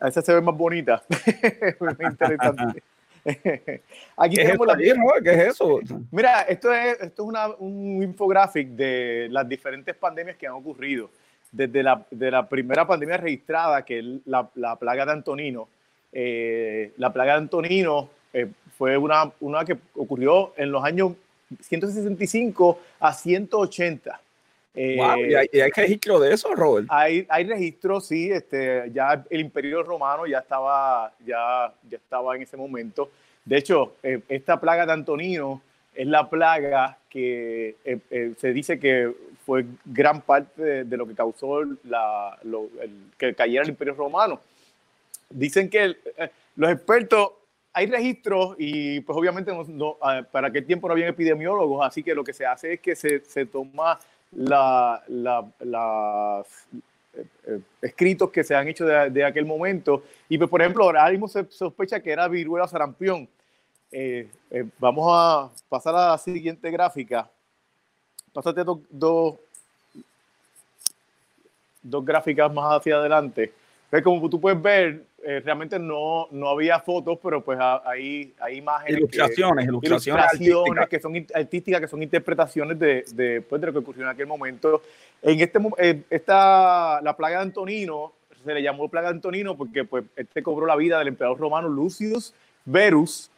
[0.00, 1.02] a esa se ve más bonita.
[2.00, 2.82] interesante.
[4.16, 5.20] Aquí ¿Qué, tenemos es la...
[5.22, 5.80] ¿Qué es eso?
[6.10, 11.10] Mira, esto es, esto es una, un infográfico de las diferentes pandemias que han ocurrido.
[11.50, 15.68] Desde la, de la primera pandemia registrada, que es la, la plaga de Antonino.
[16.12, 21.12] Eh, la plaga de Antonino eh, fue una, una que ocurrió en los años
[21.60, 24.20] 165 a 180.
[24.74, 26.86] ¿y, hay, ¿y, hay, registro de eso, Robert?
[26.90, 28.30] Hay, hay registro, sí.
[28.30, 33.10] Este, ya el Imperio Romano ya estaba, ya, ya estaba en ese momento.
[33.44, 35.62] De hecho, eh, esta plaga de Antonino
[35.94, 39.12] es la plaga que eh, eh, se dice que
[39.46, 42.38] fue gran parte de, lo que causó la,
[43.18, 44.40] que cayera el Imperio Romano.
[45.28, 45.94] Dicen que
[46.56, 47.32] los expertos
[47.76, 52.14] hay registros y pues obviamente no, ah, para aquel tiempo no había epidemiólogos, así que
[52.14, 53.98] lo que se hace es que se, se toma
[54.30, 56.44] la, la,
[57.14, 60.04] eh, eh, escritos que se han hecho de, de, aquel momento.
[60.28, 63.28] Y pues, por ejemplo, ahora mismo se sospecha que era viruela sarampión.
[63.90, 64.28] Eh,
[64.78, 67.28] vamos a pasar a la siguiente gráfica.
[68.32, 69.34] Pásate dos, dos,
[71.82, 73.52] dos gráficas más hacia adelante,
[74.02, 78.98] como tú puedes ver, eh, realmente no, no había fotos, pero pues hay, hay imágenes.
[78.98, 83.72] Ilustraciones, que, ilustraciones, ilustraciones que son artísticas, que son interpretaciones de, de, pues, de lo
[83.72, 84.82] que ocurrió en aquel momento.
[85.22, 88.12] En este eh, esta, la plaga de Antonino,
[88.44, 91.68] se le llamó plaga de Antonino porque pues, este cobró la vida del emperador romano
[91.68, 92.34] Lucius
[92.66, 93.30] Verus,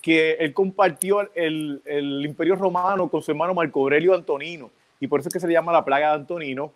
[0.00, 4.70] que él compartió el, el imperio romano con su hermano Marco Aurelio Antonino,
[5.00, 6.72] y por eso es que se le llama la plaga de Antonino.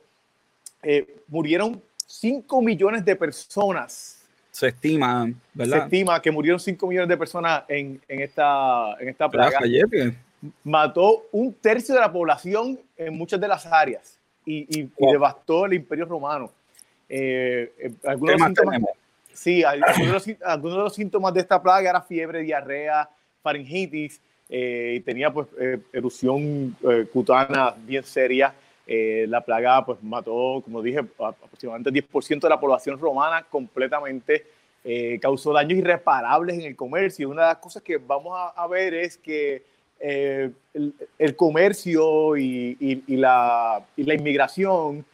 [0.82, 4.19] Eh, murieron 5 millones de personas
[4.60, 5.78] se estima, ¿verdad?
[5.78, 9.58] Se estima que murieron 5 millones de personas en, en esta, en esta plaga.
[10.64, 15.74] Mató un tercio de la población en muchas de las áreas y, y, devastó el
[15.74, 16.50] imperio romano.
[17.08, 18.80] Eh, eh algunos, de síntomas,
[19.32, 23.08] sí, algunos, algunos, de los, síntomas de esta plaga era fiebre, diarrea,
[23.42, 26.76] faringitis, eh, y tenía pues eh, erupción
[27.12, 28.52] cutánea bien seria.
[29.28, 34.46] La plaga pues mató, como dije, aproximadamente 10% de la población romana completamente.
[35.20, 37.28] causó daños irreparables en el comercio.
[37.28, 39.62] Una de las cosas que vamos a, ver es que
[40.00, 40.54] el,
[41.18, 45.04] el, comercio y, y, y, la, y, la, inmigración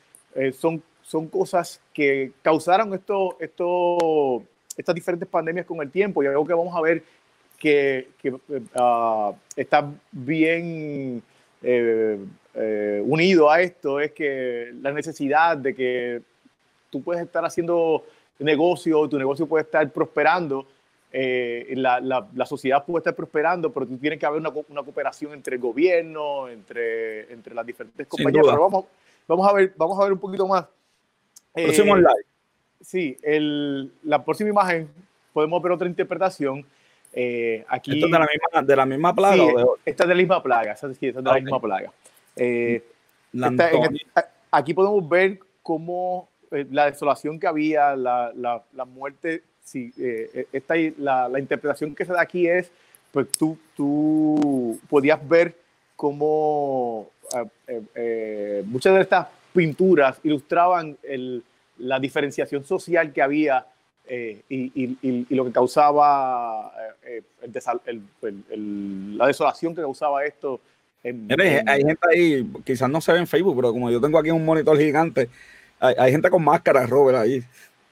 [0.58, 4.42] son son cosas que causaron esto, esto,
[4.76, 7.04] estas diferentes pandemias con el tiempo y algo que vamos a ver
[7.58, 11.22] que, que uh, está bien
[11.62, 12.18] eh,
[12.56, 16.22] eh, unido a esto es que la necesidad de que
[16.90, 18.04] tú puedes estar haciendo
[18.38, 20.66] negocio, tu negocio puede estar prosperando,
[21.12, 24.82] eh, la, la, la, sociedad puede estar prosperando, pero tú tienes que haber una, una
[24.82, 28.44] cooperación entre el gobierno, entre, entre las diferentes compañías.
[28.46, 28.84] Pero vamos,
[29.26, 30.66] vamos, a ver, vamos a ver un poquito más
[31.64, 32.02] Próximo eh.
[32.80, 34.88] Sí, el, la próxima imagen
[35.32, 36.64] podemos ver otra interpretación.
[37.12, 39.36] Eh, aquí, ¿Esto es de la misma, de la misma plaga?
[39.36, 39.48] Sí,
[39.86, 40.72] esta es de la misma plaga.
[40.72, 41.92] Esta, es de la misma plaga.
[42.36, 42.84] Eh,
[44.50, 49.42] aquí podemos ver cómo eh, la desolación que había, la, la, la muerte.
[49.74, 52.70] Eh, esta, la, la, interpretación que se da aquí es:
[53.10, 55.56] pues tú, tú podías ver
[55.96, 57.10] cómo
[58.66, 61.42] muchas de estas pinturas ilustraban el,
[61.78, 63.66] la diferenciación social que había
[64.08, 64.96] eh, y, y,
[65.28, 66.72] y, lo que causaba
[67.04, 67.22] eh,
[67.86, 68.02] el,
[68.50, 70.60] el, la desolación que causaba esto.
[71.02, 74.44] Hay gente ahí, quizás no se ve en Facebook, pero como yo tengo aquí un
[74.44, 75.28] monitor gigante,
[75.78, 77.44] hay, hay gente con máscara, Robert, ahí.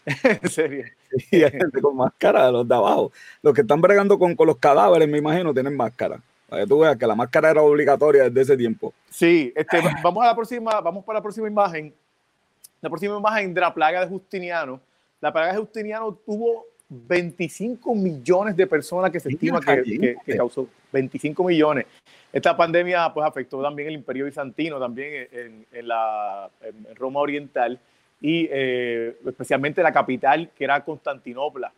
[0.42, 0.84] ¿En serio?
[1.30, 3.12] Sí, hay gente con máscara, los de abajo.
[3.40, 6.20] Los que están bregando con, con los cadáveres, me imagino, tienen máscara.
[6.48, 8.92] Para que tú veas que la máscara era obligatoria desde ese tiempo.
[9.10, 11.94] Sí, este, vamos a la próxima, vamos para la próxima imagen.
[12.80, 14.80] La próxima imagen de la plaga de Justiniano.
[15.20, 16.66] La plaga de Justiniano tuvo
[17.06, 21.86] 25 millones de personas que se estima que, que, causó 25 millones.
[22.32, 27.78] Esta pandemia pues afectó también el imperio bizantino, también en, en la en Roma Oriental
[28.20, 31.72] y eh, especialmente la capital que era Constantinopla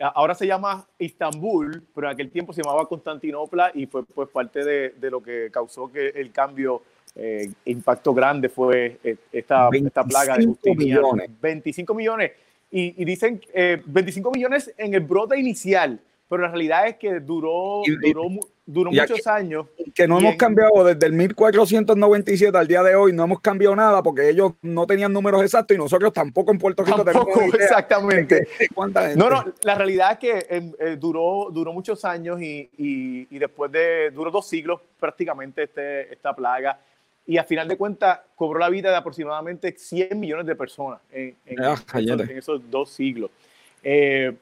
[0.00, 4.64] ahora se llama Istambul, pero en aquel tiempo se llamaba Constantinopla y fue pues parte
[4.64, 6.82] de, de lo que causó que el cambio,
[7.16, 11.12] eh, impacto grande fue eh, esta, esta plaga de Justiniano.
[11.12, 11.30] Millones.
[11.40, 12.32] 25 millones.
[12.70, 17.20] Y, y dicen eh, 25 millones en el brote inicial, pero la realidad es que
[17.20, 18.28] duró, duró,
[18.66, 19.66] duró muchos años.
[19.94, 24.02] Que no hemos cambiado desde el 1497 al día de hoy, no hemos cambiado nada
[24.02, 27.64] porque ellos no tenían números exactos y nosotros tampoco en Puerto Rico tampoco, tenemos idea
[27.64, 28.34] exactamente.
[28.58, 33.34] De no, no, la realidad es que eh, eh, duró, duró muchos años y, y,
[33.34, 36.78] y, después de, duró dos siglos prácticamente este, esta plaga
[37.28, 41.36] y a final de cuentas cobró la vida de aproximadamente 100 millones de personas en,
[41.44, 43.30] en, ah, esos, en esos, dos siglos.
[43.82, 44.34] Eh,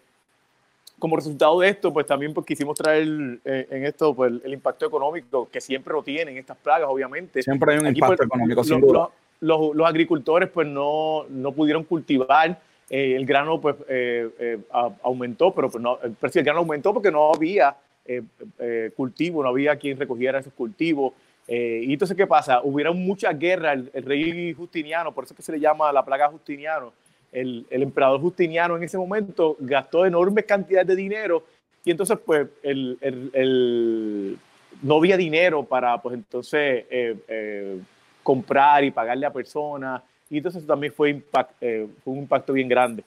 [0.97, 4.87] como resultado de esto, pues también pues, quisimos traer eh, en esto pues, el, impacto
[4.87, 7.43] económico que siempre lo tienen estas plagas, obviamente.
[7.43, 9.11] Siempre hay un impacto pues, económico, sin duda.
[9.41, 12.59] Los, los, agricultores pues no, no pudieron cultivar,
[12.89, 14.59] eh, el grano pues eh, eh
[15.03, 19.49] aumentó, pero pues, no, el precio del grano aumentó porque no había eh, cultivo, no
[19.49, 21.13] había quien recogiera esos cultivos.
[21.49, 22.61] Y entonces, ¿qué pasa?
[22.63, 26.05] Hubieron muchas guerras, el, el, rey Justiniano, por eso es que se le llama la
[26.05, 26.93] plaga Justiniano,
[27.33, 31.45] el, el, emperador Justiniano en ese momento gastó enormes cantidades de dinero
[31.85, 34.39] y entonces pues el, el,
[34.83, 37.81] no había dinero para pues entonces eh, eh,
[38.23, 42.53] comprar y pagarle a personas y entonces eso también fue, impact, eh, fue un impacto
[42.53, 43.05] bien grande.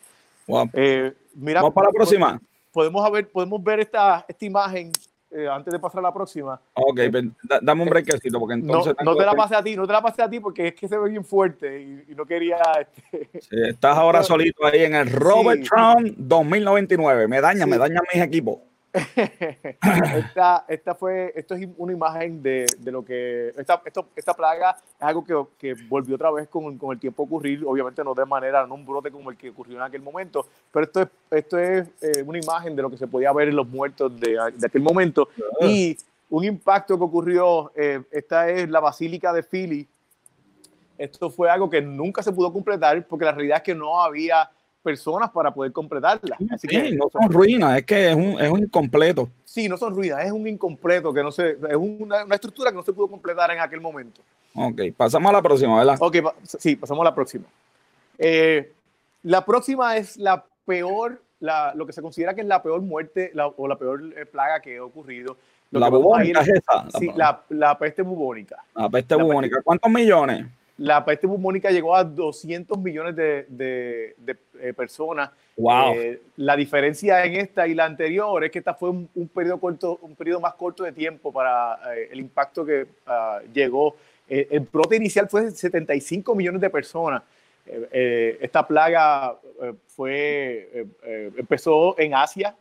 [0.48, 0.70] Wow.
[1.36, 2.40] mira, Vamos para la próxima.
[2.72, 4.92] Podemos, ver, podemos ver esta, esta imagen
[5.32, 6.60] eh, antes de pasar a la próxima.
[6.74, 7.12] Ok, eh,
[7.62, 8.96] dame un eh, breakcito porque entonces.
[9.00, 10.76] No, no te la pasé a ti, no te la pasé a ti porque es
[10.76, 12.58] que se ve bien fuerte y, y no quería.
[12.80, 13.42] Este...
[13.42, 15.70] Sí, estás ahora solito ahí en el Robert sí.
[15.70, 17.28] Trump 2099.
[17.28, 17.70] Me daña, sí.
[17.70, 18.58] me daña mis equipos.
[20.16, 24.72] esta, esta fue, esto es una imagen de, de lo que, esta, esto, esta plaga
[24.72, 28.16] es algo que, que volvió otra vez con, con, el tiempo a ocurrir, obviamente no
[28.16, 31.08] de manera, no un brote como el que ocurrió en aquel momento, pero esto es,
[31.32, 34.40] esto es eh, una imagen de lo que se podía ver en los muertos de,
[34.56, 35.30] de aquel momento.
[35.62, 35.96] Y
[36.30, 39.88] un impacto que ocurrió, eh, esta es la Basílica de Philly,
[40.98, 44.50] esto fue algo que nunca se pudo completar porque la realidad es que no había
[44.82, 46.38] personas para poder completarla.
[46.52, 49.30] Así que, no son ruinas, es que es un, es un incompleto.
[49.44, 52.78] Sí, no son ruinas, es un incompleto, que no se, es una, una, estructura que
[52.78, 54.22] no se pudo completar en aquel momento.
[54.56, 55.98] Ok, pasamos a la próxima, ¿verdad?
[56.00, 57.46] Ok, sí, pasamos a la próxima.
[58.18, 58.72] Eh,
[59.24, 63.32] la próxima es la peor, la, lo que se considera que es la peor muerte
[63.34, 65.38] la, o la peor eh, plaga que ha ocurrido.
[65.72, 66.88] Lo la bubónica es esa.
[66.98, 68.64] Sí, la, la, peste bubónica.
[68.76, 69.62] La peste bubónica.
[69.62, 70.48] ¿Cuántos millones?
[70.80, 75.30] La peste bubónica llegó a 200 millones de, de, de eh, personas.
[75.58, 75.94] Wow.
[75.94, 79.60] Eh, la diferencia en esta y la anterior es que esta fue un, un periodo
[79.60, 83.96] corto, un periodo más corto de tiempo para eh, el impacto que uh, llegó.
[84.30, 87.24] el brote inicial fue de 75 millones de personas.
[87.66, 89.36] esta plaga
[89.88, 90.88] fue
[91.36, 92.56] empezó en Asia.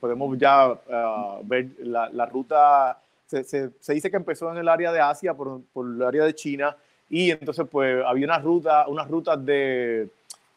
[0.00, 2.98] podemos ya uh, ver la, la ruta.
[3.26, 6.24] Se, se, se, dice que empezó en el área de Asia, por, por el área
[6.24, 6.74] de China,
[7.08, 10.08] y entonces pues había una ruta, unas rutas de,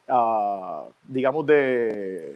[0.08, 2.36] uh, digamos, de,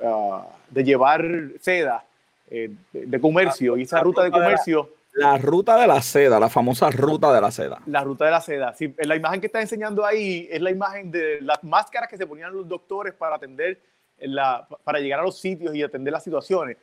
[0.00, 0.40] uh,
[0.70, 1.24] de llevar
[1.60, 2.04] seda,
[2.50, 4.90] eh, de, de, comercio, y esa ruta de comercio...
[5.16, 7.80] La ruta de la seda, la famosa ruta de la seda.
[7.86, 8.74] La ruta de la seda.
[8.74, 12.26] Sí, la imagen que está enseñando ahí es la imagen de las máscaras que se
[12.26, 13.78] ponían los doctores para atender,
[14.18, 16.78] la, para llegar a los sitios y atender las situaciones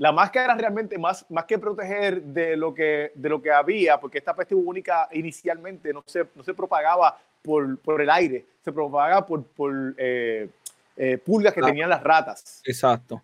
[0.00, 4.16] la máscara realmente más, más que proteger de lo que, de lo que había, porque
[4.16, 9.26] esta peste bubónica inicialmente no se, no se propagaba por, por el aire, se propagaba
[9.26, 10.48] por, por eh,
[10.96, 12.62] eh, pulgas que ah, tenían las ratas.
[12.64, 13.20] Exacto.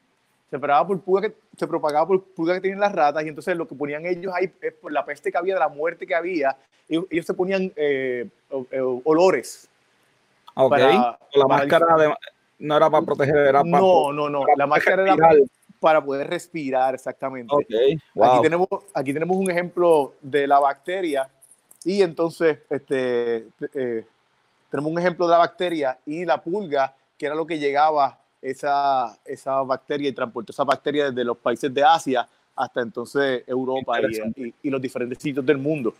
[0.51, 3.57] Se propagaba por pulgas que, se propagaba por pulgas que tenían las ratas y entonces
[3.57, 6.15] lo que ponían ellos ahí es por la peste que había, de la muerte que
[6.15, 6.59] había,
[6.91, 8.29] ellos, ellos se ponían eh,
[9.05, 9.67] olores.
[10.53, 12.15] Ok, para, la para máscara de,
[12.59, 13.81] no era para proteger, era para...
[13.81, 15.37] No, no, no, la máscara era para
[15.87, 17.55] para poder respirar, exactamente.
[17.55, 17.97] Okay.
[18.13, 18.25] Wow.
[18.25, 21.31] Aquí, tenemos, aquí tenemos un ejemplo de la bacteria
[21.85, 24.05] y entonces este, eh,
[24.69, 29.17] tenemos un ejemplo de la bacteria y la pulga, que era lo que llegaba esa,
[29.25, 32.27] esa bacteria y transportó esa bacteria desde los países de Asia
[32.57, 35.95] hasta entonces Europa y, y, y, los diferentes sitios del mundo.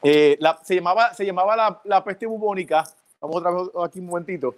[0.00, 2.84] Eh, la, se llamaba, se llamaba la, la peste bubónica.
[3.20, 4.54] Vamos otra vez aquí un momentito.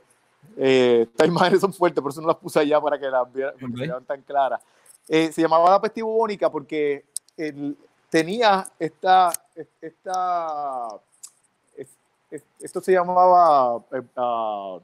[0.57, 3.55] Eh, estas imágenes son fuertes, por eso no las puse allá para que las vieran,
[3.55, 3.68] okay.
[3.68, 4.61] se vean tan claras.
[5.09, 7.05] Eh, se llamaba la peste bubónica porque
[7.36, 7.76] el,
[8.11, 9.32] tenía esta,
[9.80, 10.89] esta,
[12.61, 14.82] esto se llamaba uh,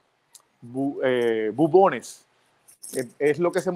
[0.61, 2.25] bu, eh, bubones.
[3.19, 3.73] Es lo que se,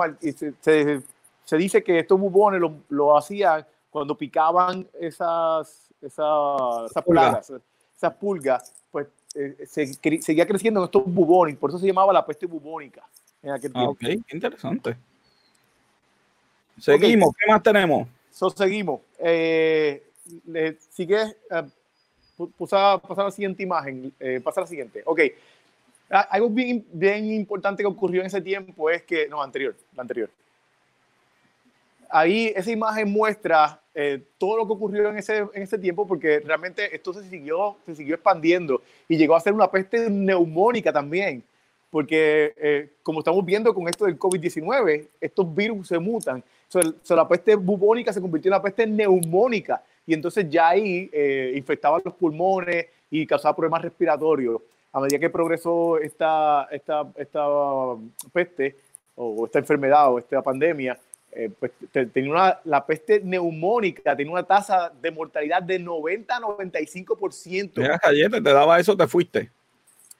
[0.60, 1.02] se,
[1.44, 7.52] se, dice que estos bubones lo, lo hacían cuando picaban esas, esas, esas plagas,
[7.96, 9.08] esas pulgas, pues
[9.38, 9.86] eh, se,
[10.20, 13.06] seguía creciendo en estos bubones, por eso se llamaba la peste bubónica
[13.40, 13.96] en aquel tiempo.
[14.02, 14.96] Ah, ok, interesante.
[16.76, 17.46] Seguimos, okay.
[17.46, 18.08] ¿qué más tenemos?
[18.32, 19.00] So, seguimos.
[19.20, 20.02] Eh,
[20.44, 25.02] le, sigue, uh, pasa, pasa la siguiente imagen, eh, pasa la siguiente.
[25.06, 25.20] Ok,
[26.10, 30.30] algo bien, bien importante que ocurrió en ese tiempo es que, no, anterior, la anterior.
[32.10, 36.38] Ahí esa imagen muestra eh, todo lo que ocurrió en ese, en ese tiempo, porque
[36.38, 41.42] realmente esto se siguió, se siguió expandiendo y llegó a ser una peste neumónica también,
[41.90, 46.44] porque eh, como estamos viendo con esto del COVID-19, estos virus se mutan.
[46.68, 51.10] So, so, la peste bubónica se convirtió en la peste neumónica y entonces ya ahí
[51.12, 51.60] eh,
[52.04, 54.62] los pulmones y causaba problemas respiratorios.
[54.92, 57.46] A medida que progresó esta, esta, esta
[58.32, 58.76] peste
[59.16, 60.96] o esta enfermedad o esta pandemia,
[61.32, 61.72] eh, pues
[62.12, 67.72] tenía una, la peste neumónica, tenía una tasa de mortalidad de 90 a 95%.
[67.76, 69.50] Mira, Cayete, te daba eso, te fuiste.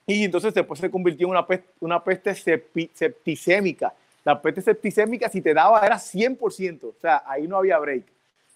[0.06, 3.92] Y entonces después se convirtió en una peste, una peste septicémica.
[4.24, 6.84] La peste septicémica, si te daba, era 100%.
[6.84, 8.04] O sea, ahí no había break.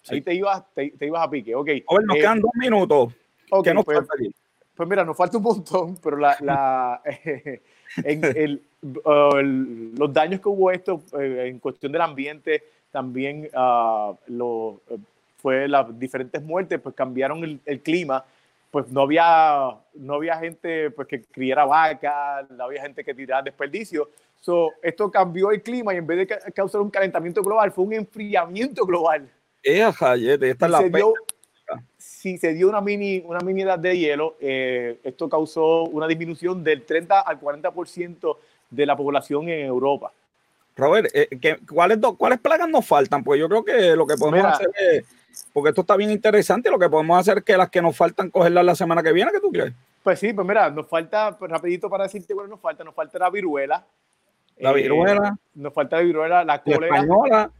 [0.01, 0.15] Sí.
[0.15, 1.55] Ahí te ibas, te, te, ibas a pique.
[1.55, 1.67] Ok.
[1.67, 3.13] A ver, nos eh, quedan dos minutos.
[3.49, 4.33] Okay, ¿Qué nos pues, falta aquí?
[4.75, 7.01] Pues mira, nos falta un montón, pero la, la
[7.97, 13.49] en el, uh, el, los daños que hubo esto eh, en cuestión del ambiente, también
[13.53, 14.99] uh, lo, uh,
[15.37, 18.23] fue las diferentes muertes, pues cambiaron el, el, clima,
[18.71, 23.41] pues no había, no había gente pues, que criara vacas, no había gente que tirara
[23.41, 24.09] desperdicio.
[24.39, 27.85] So, esto cambió el clima y en vez de ca causar un calentamiento global, fue
[27.85, 29.29] un enfriamiento global.
[29.61, 31.13] Esta es la dio,
[32.03, 36.63] si se dio una mini, una mini edad de hielo, eh, esto causó una disminución
[36.63, 38.37] del 30 al 40%
[38.69, 40.11] de la población en Europa.
[40.75, 43.23] Robert, eh, ¿cuáles, ¿cuáles plagas nos faltan?
[43.23, 45.05] Pues yo creo que lo que podemos hacer es,
[45.51, 48.29] porque esto está bien interesante, lo que podemos hacer es que las que nos faltan
[48.29, 49.73] cogerlas la semana que viene, ¿qué tú crees?
[50.01, 53.19] Pues sí, pues mira, nos falta, pues rapidito para decirte, bueno, nos falta, nos falta
[53.19, 53.85] la viruela.
[54.57, 55.29] La viruela.
[55.29, 56.87] Eh, nos falta la viruela, la cólera.
[56.87, 57.51] La española.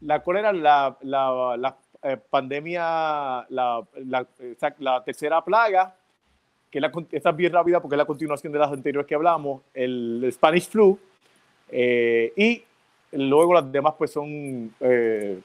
[0.00, 3.82] La cólera, la, la, la eh, pandemia, la,
[4.78, 5.94] la, tercera plaga,
[6.70, 10.28] que la, es bien rápida porque es la continuación de las anteriores que hablamos, el,
[10.32, 10.98] Spanish flu,
[11.70, 12.62] eh, y
[13.12, 14.72] luego las demás pues son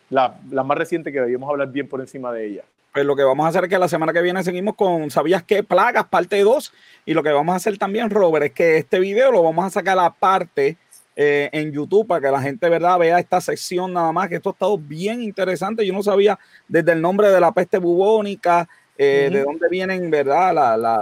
[0.10, 2.66] las más recientes que debíamos hablar bien por encima de ellas.
[2.94, 5.44] Pues lo que vamos a hacer es que la semana que viene seguimos con ¿Sabías
[5.44, 5.64] qué?
[5.64, 6.74] Plagas, parte 2.
[7.06, 9.70] Y lo que vamos a hacer también, Robert, es que este video lo vamos a
[9.70, 10.78] sacar a la parte
[11.22, 14.52] eh, en YouTube para que la gente, ¿verdad?, vea esta sección nada más, que esto
[14.52, 15.86] ha estado bien interesante.
[15.86, 20.54] Yo no sabía desde el nombre de la peste bubónica, eh, de dónde vienen, ¿verdad?,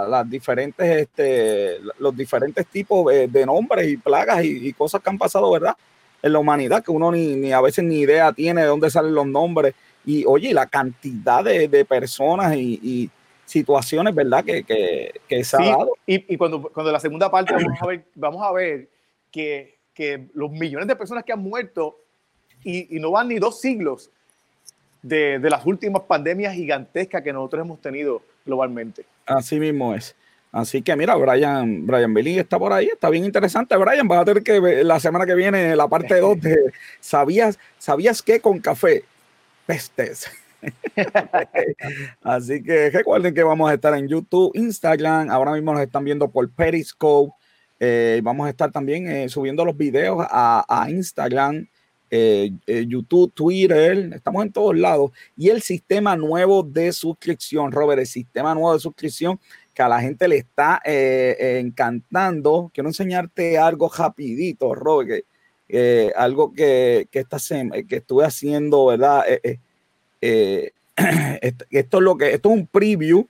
[0.08, 5.52] las diferentes, este, los diferentes tipos de nombres y plagas y, cosas que han pasado,
[5.52, 5.76] ¿verdad?,
[6.20, 9.14] en la humanidad, que uno ni, ni a veces ni idea tiene de dónde salen
[9.14, 13.08] los nombres y oye, la cantidad de, personas y,
[13.44, 14.44] situaciones, ¿verdad?
[14.44, 14.64] Que,
[15.28, 15.92] que, se ha dado.
[16.04, 18.88] Y, y, cuando, cuando la segunda parte vamos a ver, vamos a ver
[19.30, 21.98] que, que los millones de personas que han muerto
[22.62, 24.12] y, y no van ni dos siglos
[25.02, 29.04] de, de, las últimas pandemias gigantescas que nosotros hemos tenido globalmente.
[29.26, 30.14] Así mismo es.
[30.52, 33.76] Así que mira, Brian, Brian Belli está por ahí, está bien interesante.
[33.76, 38.22] Brian, vas a tener que la semana que viene la parte 2 de ¿Sabías, ¿Sabías
[38.22, 39.02] que con café
[39.66, 40.30] pestes.
[42.22, 46.30] Así que recuerden que vamos a estar en YouTube, Instagram, ahora mismo nos están viendo
[46.30, 47.32] por Periscope.
[47.80, 51.68] Eh, vamos a estar también eh, subiendo los videos a, Instagram,
[52.10, 55.12] eh, YouTube, Twitter, estamos en todos lados.
[55.36, 59.38] Y el sistema nuevo de suscripción, Robert, el sistema nuevo de suscripción
[59.74, 62.70] que a la gente le está encantando.
[62.74, 65.24] Quiero enseñarte algo rapidito, Robert,
[66.16, 67.38] algo que, que, esta
[67.88, 69.24] que estuve haciendo, ¿verdad?
[71.40, 73.28] Esto, es lo que, esto es un preview,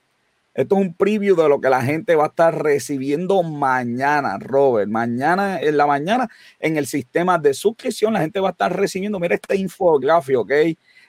[0.53, 4.89] esto es un preview de lo que la gente va a estar recibiendo mañana, Robert.
[4.89, 6.27] Mañana, en la mañana,
[6.59, 10.51] en el sistema de suscripción, la gente va a estar recibiendo, mira este infográfico, ¿ok?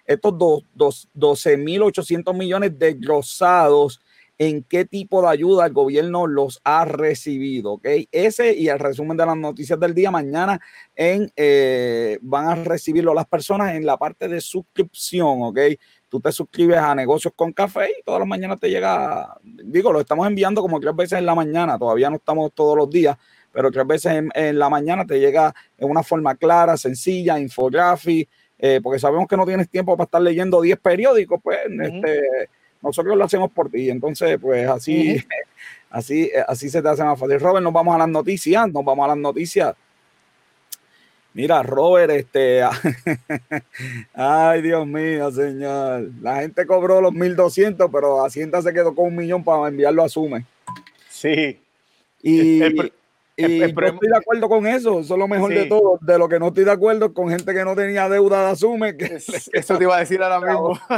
[0.04, 4.00] Estos dos, dos, 12.800 millones desglosados
[4.40, 7.86] en qué tipo de ayuda el gobierno los ha recibido, ¿ok?
[8.10, 10.58] Ese y el resumen de las noticias del día mañana
[10.96, 15.58] en, eh, van a recibirlo las personas en la parte de suscripción, ¿ok?
[16.10, 20.00] Tú te suscribes a Negocios con Café y todas las mañanas te llega, digo, lo
[20.00, 23.16] estamos enviando como tres veces en la mañana, todavía no estamos todos los días,
[23.52, 28.80] pero tres veces en, la mañana te llega en una forma clara, sencilla, infographic, eh,
[28.82, 32.48] porque sabemos que no tienes tiempo para estar leyendo 10 periódicos, pues, este
[32.82, 33.90] nosotros lo hacemos por ti.
[33.90, 35.22] Entonces, pues así,
[35.90, 37.40] así, así se te hace más fácil.
[37.40, 39.74] Robert, nos vamos a las noticias, nos vamos a las noticias.
[41.32, 42.62] Mira, Robert, este,
[44.14, 46.10] ay Dios mío, señor.
[46.20, 50.08] La gente cobró los 1200, pero Hacienda se quedó con un millón para enviarlo a
[50.08, 50.44] Sume.
[51.08, 51.60] Sí.
[52.22, 52.66] Y, yo
[53.66, 55.00] estoy de acuerdo con eso.
[55.00, 55.98] Eso es lo mejor de todo.
[56.02, 58.96] De lo que no estoy de acuerdo con gente que no tenía deuda de Asume.
[58.96, 59.18] Que
[59.52, 60.78] eso te iba a decir ahora mismo.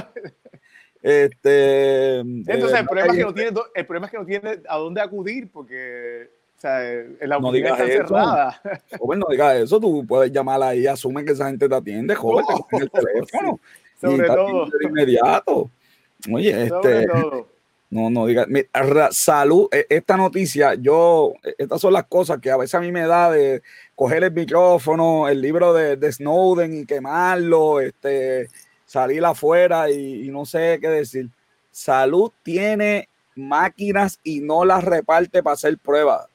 [1.04, 4.76] Este, Entonces, el, problema es que no tiene, el problema es que no tiene a
[4.76, 6.30] dónde acudir porque
[6.62, 8.60] sea, la no está cerrada.
[8.98, 12.44] Joven, no digas eso, tú puedes llamar ahí, asume que esa gente te atiende, joven,
[12.70, 13.60] te el teléfono.
[14.00, 14.66] Sobre todo.
[14.66, 15.70] De inmediato.
[16.32, 17.06] Oye, este.
[17.92, 18.46] No, no diga,
[19.10, 22.90] salud, e, esta noticia, yo, e, estas son las cosas que a veces a mí
[22.90, 23.60] me da de
[23.94, 28.48] coger el micrófono, el libro de, de Snowden y quemarlo, este,
[28.92, 31.30] salir afuera y, no sé qué decir.
[31.70, 36.26] Salud tiene máquinas y no las reparte para hacer pruebas.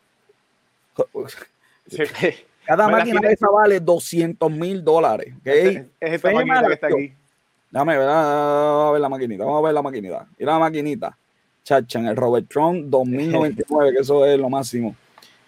[2.66, 5.34] Cada máquina de esa vale 200 mil dólares.
[5.46, 7.14] Es, esta maquinita que está aquí.
[7.72, 9.46] Dame, ver, a ver la maquinita.
[9.46, 10.28] Vamos a ver la maquinita.
[10.38, 11.18] Mira la maquinita.
[11.64, 14.96] Chacha, en el Robertron 2099, que eso es lo máximo.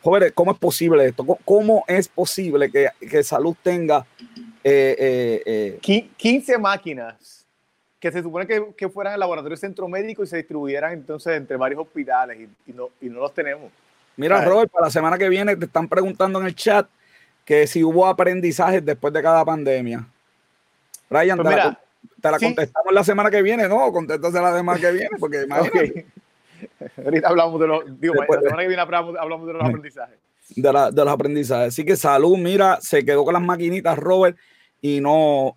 [0.02, 1.26] Jóvenes, ¿cómo es posible esto?
[1.44, 5.42] ¿Cómo es posible que, que Salud tenga 15 eh,
[5.84, 7.40] eh, máquinas
[8.00, 11.58] que se supone que, que, fueran al laboratorio centro médico y se distribuyeran entonces entre
[11.58, 13.72] varios hospitales y, no, y no los tenemos.
[14.20, 16.88] Mira, Robert, para la semana que viene te están preguntando en el chat
[17.46, 20.06] que si hubo aprendizajes después de cada pandemia.
[21.10, 21.56] Brian, pues
[22.22, 23.92] te, la, contestamos la semana que viene, ¿no?
[23.92, 26.06] Contéstate la semana que viene, porque imagínate.
[27.04, 30.20] Ahorita hablamos de los, digo, la semana que viene hablamos de los aprendizajes
[30.56, 31.68] de, la, de, los aprendizajes.
[31.70, 34.38] Así que salud, mira, se quedó con las maquinitas, Robert,
[34.82, 35.54] y no,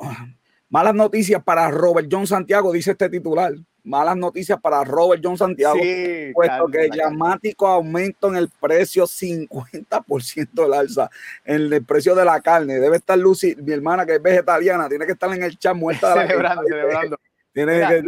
[0.73, 3.53] Malas noticias para Robert John Santiago, dice este titular.
[3.85, 6.97] Malas noticias para Robert John Santiago, Sí, puesto calma, que calma.
[6.97, 11.11] llamático aumento en el precio, 50% el alza
[11.45, 12.79] en el precio de la carne.
[12.79, 16.15] Debe estar Lucy, mi hermana que es vegetariana, tiene que estar en el chat muerta
[16.15, 17.17] celebrando, celebrando.
[17.53, 18.03] Tiene Mira, que-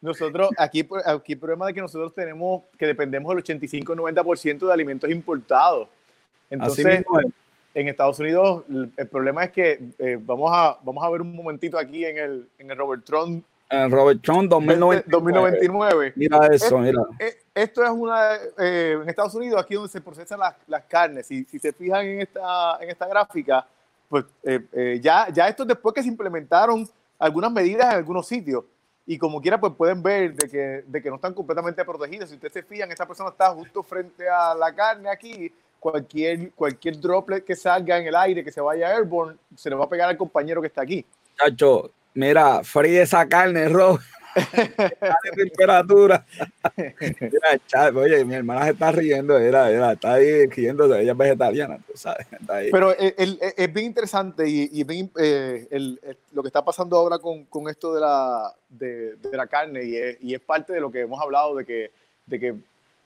[0.00, 5.10] Nosotros, aquí, aquí el problema de que nosotros tenemos que dependemos del 85-90% de alimentos
[5.10, 5.88] importados.
[5.88, 7.26] así Entonces, mismo es.
[7.74, 11.34] en Estados Unidos, el, el problema es que eh, vamos, a, vamos a ver un
[11.34, 15.04] momentito aquí en el, en el Robert Trump En Robert John 2099.
[15.06, 16.12] 2099.
[16.16, 17.02] Mira eso, mira.
[17.18, 21.26] Eh, Esto es una, eh, en Estados Unidos, aquí donde se procesan las, las carnes.
[21.26, 23.66] Si, si se fijan en esta, en esta gráfica,
[24.08, 26.88] pues eh, eh, ya, ya esto es después que se implementaron
[27.18, 28.64] algunas medidas en algunos sitios.
[29.06, 32.28] Y como quiera, pues pueden ver de que, de que no están completamente protegidas.
[32.28, 35.52] Si ustedes se fijan, esta persona está justo frente a la carne aquí.
[35.80, 39.84] Cualquier, cualquier droplet que salga en el aire, que se vaya airborne, se le va
[39.84, 41.06] a pegar al compañero que está aquí.
[41.36, 43.68] Chacho, mira, fríe esa carne.
[43.68, 43.98] Dale
[45.34, 46.24] temperatura.
[46.76, 51.18] Mira, cha- oye, mi hermana se está riendo, era, era, está ahí riéndose, ella es
[51.18, 52.26] vegetariana, tú sabes.
[52.30, 52.70] Está ahí.
[52.70, 56.48] Pero el- el- el- es bien interesante y, y bien, eh, el- el- lo que
[56.48, 60.34] está pasando ahora con, con esto de la, de, de la carne y es, y
[60.34, 61.90] es parte de lo que hemos hablado de que,
[62.26, 62.56] de que o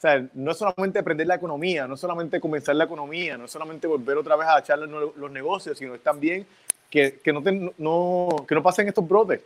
[0.02, 3.50] sea, no es solamente aprender la economía, no es solamente comenzar la economía, no es
[3.52, 6.44] solamente volver otra vez a echarle los, los negocios, sino es también
[6.92, 9.40] que, que, no, te- no, que no pasen estos brotes,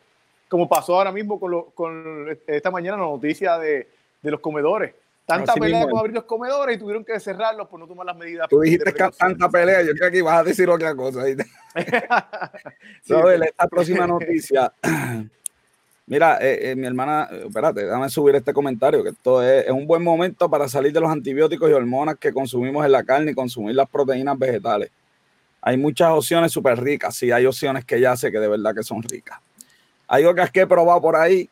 [0.48, 3.86] como pasó ahora mismo con, lo- con esta mañana la noticia de,
[4.20, 4.92] de los comedores.
[5.24, 8.16] Tanta Así pelea con abrir los comedores y tuvieron que cerrarlos por no tomar las
[8.16, 8.48] medidas.
[8.48, 11.22] Tú dijiste que tanta pelea, yo creo que ibas a decir otra cosa.
[13.02, 14.72] Sí, esta próxima noticia.
[16.06, 19.86] Mira, eh, eh, mi hermana, espérate, déjame subir este comentario, que esto es, es un
[19.86, 23.34] buen momento para salir de los antibióticos y hormonas que consumimos en la carne y
[23.34, 24.90] consumir las proteínas vegetales.
[25.66, 28.84] Hay muchas opciones súper ricas, sí, hay opciones que ya sé que de verdad que
[28.84, 29.40] son ricas.
[30.06, 31.50] Hay otras que he probado por ahí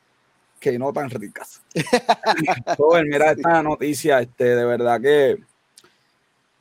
[0.60, 1.60] que no tan ricas.
[2.78, 5.36] Robert, mira esta noticia, este, de verdad que,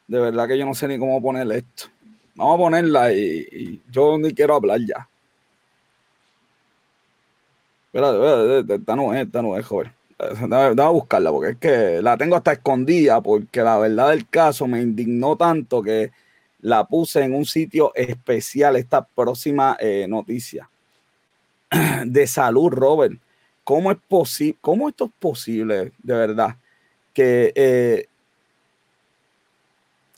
[0.07, 1.89] de verdad que yo no sé ni cómo ponerle esto.
[2.33, 5.07] Vamos a ponerla y, y yo ni quiero hablar ya.
[7.93, 9.93] Espérate, esta no es, esta no es, joven.
[10.17, 14.65] Dame a buscarla porque es que la tengo hasta escondida porque la verdad del caso
[14.65, 16.11] me indignó tanto que
[16.63, 20.69] la puse en un sitio especial esta próxima eh, noticia
[22.05, 23.19] de salud, Robert.
[23.65, 24.57] ¿Cómo es posible?
[24.61, 26.55] ¿Cómo esto es posible, de verdad?
[27.13, 28.05] Que, eh,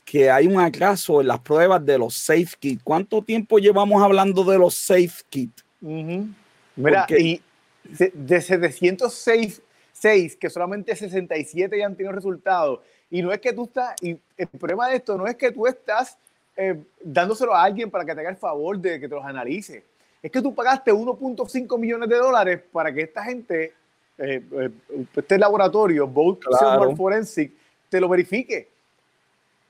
[0.04, 2.82] que hay un atraso en las pruebas de los safe kits.
[2.82, 5.64] ¿Cuánto tiempo llevamos hablando de los safe kits?
[5.80, 7.42] Mira, Porque- y
[7.84, 12.80] de, de 706 seis, que solamente 67 ya han tenido resultados.
[13.10, 15.66] Y no es que tú estás, y el problema de esto no es que tú
[15.66, 16.18] estás
[16.56, 19.84] eh, dándoselo a alguien para que te haga el favor de que te los analice.
[20.22, 23.74] Es que tú pagaste 1.5 millones de dólares para que esta gente,
[24.18, 24.70] eh, eh,
[25.14, 26.96] este laboratorio, Bolt Claro.
[26.96, 27.52] Forensic,
[27.88, 28.68] te lo verifique.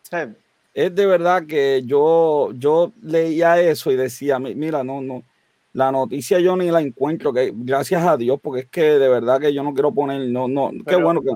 [0.03, 0.33] O sea,
[0.73, 5.23] Es de verdad que yo, yo leía eso y decía, "Mi- mira, no, no,
[5.73, 9.41] la noticia yo ni la encuentro, que gracias a Dios, porque es que de verdad
[9.41, 11.31] que yo no quiero poner, no, no, qué Pero, bueno que,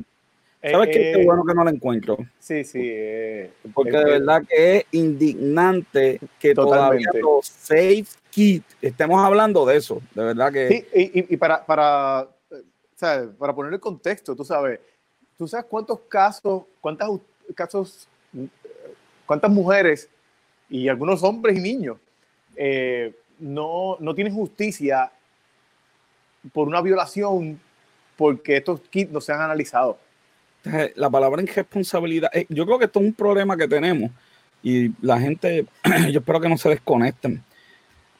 [0.62, 1.12] ¿sabes qué?
[1.12, 2.80] Qué eh, bueno que no la encuentro, Sí, sí.
[2.82, 7.20] eh, porque eh, de eh, verdad que es indignante que todavía Totalmente.
[7.20, 12.28] los safe kit, estemos hablando de eso, de verdad que Sí, y, y- para, para,
[12.50, 12.62] eh,
[12.96, 13.30] ¿sabes?
[13.38, 14.80] para poner el contexto, tú sabes,
[15.38, 17.08] tú sabes cuántos casos, cuántas
[17.54, 18.06] casos,
[18.36, 18.46] eh,
[19.26, 20.08] cuántas mujeres
[20.68, 21.96] y algunos hombres y niños
[22.56, 25.10] eh, no, no tienen justicia
[26.52, 27.60] por una violación
[28.16, 29.98] porque estos kits no se han analizado.
[30.94, 34.10] La palabra irresponsabilidad, eh, yo creo que esto es un problema que tenemos
[34.62, 35.64] y la gente,
[36.10, 37.42] yo espero que no se desconecten.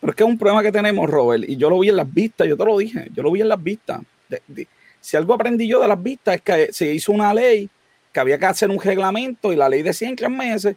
[0.01, 2.13] Pero es que es un problema que tenemos, Robert, y yo lo vi en las
[2.13, 4.01] vistas, yo te lo dije, yo lo vi en las vistas.
[5.01, 7.69] Si algo aprendí yo de las vistas es que se hizo una ley,
[8.11, 10.77] que había que hacer un reglamento y la ley decía en tres meses.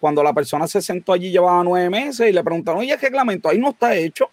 [0.00, 3.48] Cuando la persona se sentó allí llevaba nueve meses y le preguntaron, oye, el reglamento
[3.48, 4.30] ahí no está hecho.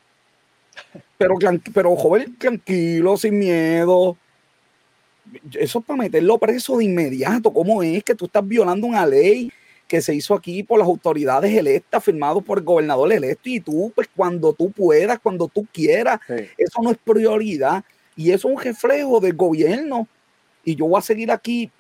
[1.18, 1.36] Pero,
[1.74, 4.18] pero joven, tranquilo, sin miedo
[5.58, 7.52] eso es para meterlo preso de inmediato.
[7.52, 9.52] ¿Cómo es que tú estás violando una ley
[9.88, 13.50] que se hizo aquí por las autoridades electas, firmado por el gobernador electo?
[13.50, 16.20] Y tú, pues cuando tú puedas, cuando tú quieras,
[16.58, 17.84] eso no es prioridad.
[18.16, 20.08] Y eso es un reflejo del gobierno.
[20.64, 21.72] Y yo voy a seguir aquí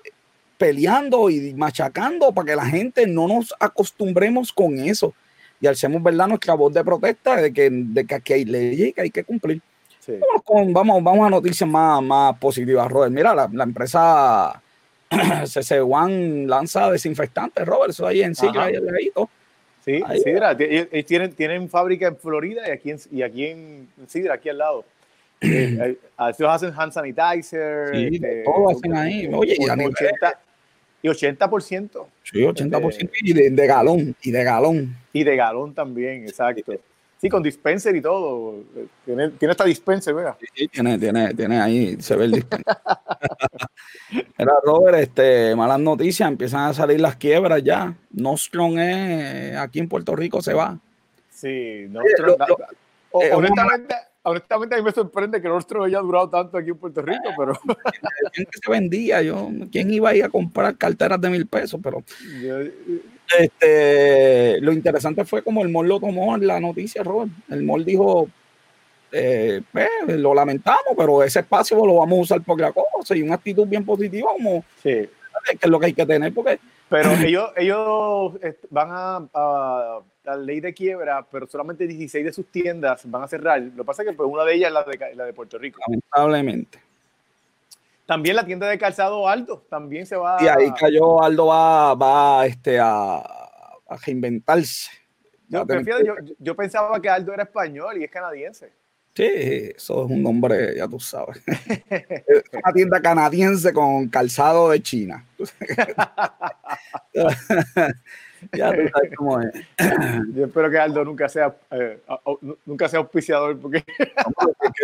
[0.57, 5.13] peleando y machacando para que la gente no nos acostumbremos con eso.
[5.61, 8.93] Y alcemos, ¿verdad?, nuestra voz de protesta de que, de que aquí hay leyes y
[8.93, 9.61] que hay que cumplir.
[10.10, 10.20] Sí.
[10.20, 13.12] Vamos, con- vamos, vamos a noticias más, más positivas, Robert.
[13.14, 14.62] Mira, la, la empresa
[15.45, 19.30] CC One lanza desinfectantes, Robert, eso ahí en sí, ahí al ladito.
[19.86, 20.51] Sí, Ahí Sidra.
[20.60, 24.57] ellos- Tienen, tienen fábrica en Florida y aquí en, y aquí en Sidra, aquí al
[24.57, 24.84] lado.
[25.41, 27.89] Eh, eh, ellos hacen hand sanitizer.
[27.95, 29.30] Sí, este, todo hacen ahí.
[29.34, 30.39] Oye, y a un nivel- 80,
[31.01, 32.05] y 80%.
[32.24, 34.95] Sí, 80% y de, de galón, y de galón.
[35.14, 36.74] Y de galón también, exacto.
[37.22, 38.55] Sí, con dispenser y todo.
[38.76, 40.38] Eh, Tiene, tiene hasta dispenser, ¿verdad?
[40.55, 42.78] Sí, tiene, tiene, tiene ahí, se ve el dispenser.
[44.38, 47.93] Era Robert, este, malas noticias, empiezan a salir las quiebras ya.
[48.11, 50.80] Nostron es, aquí en Puerto Rico se va.
[51.30, 52.57] Sí, lo- Nostro- lo-
[53.11, 56.78] o- eh, honestamente, honestamente, a mí me sorprende que Nostro haya durado tanto aquí en
[56.78, 57.53] Puerto Rico, pero
[58.34, 59.22] ¿Quién se vendía?
[59.22, 61.80] Yo, ¿Quién iba a ir a comprar carteras de mil pesos?
[61.84, 62.01] Pero
[62.41, 62.59] yo-
[63.38, 67.32] este, lo interesante fue como el mall lo tomó en la noticia, Robert.
[67.49, 68.27] El mall dijo,
[69.11, 73.21] eh, pues, lo lamentamos, pero ese espacio lo vamos a usar por la cosa y
[73.21, 74.89] una actitud bien positiva como sí.
[74.89, 75.09] que
[75.61, 76.59] es lo que hay que tener porque
[76.89, 78.34] Pero ellos, ellos
[78.69, 83.27] van a, a la ley de quiebra, pero solamente 16 de sus tiendas van a
[83.27, 83.61] cerrar.
[83.61, 85.57] Lo que pasa es que pues, una de ellas es la de, la de Puerto
[85.57, 85.80] Rico.
[85.88, 86.88] lamentablemente.
[88.10, 92.43] También la tienda de calzado Aldo también se va Y ahí cayó Aldo va, va
[92.47, 94.89] este, a, a reinventarse.
[95.47, 98.74] Yo, prefiero- yo pensaba que Aldo era español y es canadiense.
[99.14, 99.24] Sí,
[99.76, 101.39] eso es un nombre, ya tú sabes.
[101.47, 105.24] es una tienda canadiense con calzado de China.
[108.53, 109.51] ya tú sabes cómo es.
[110.35, 112.01] Yo espero que Aldo nunca sea, eh,
[112.65, 113.83] nunca sea auspiciador porque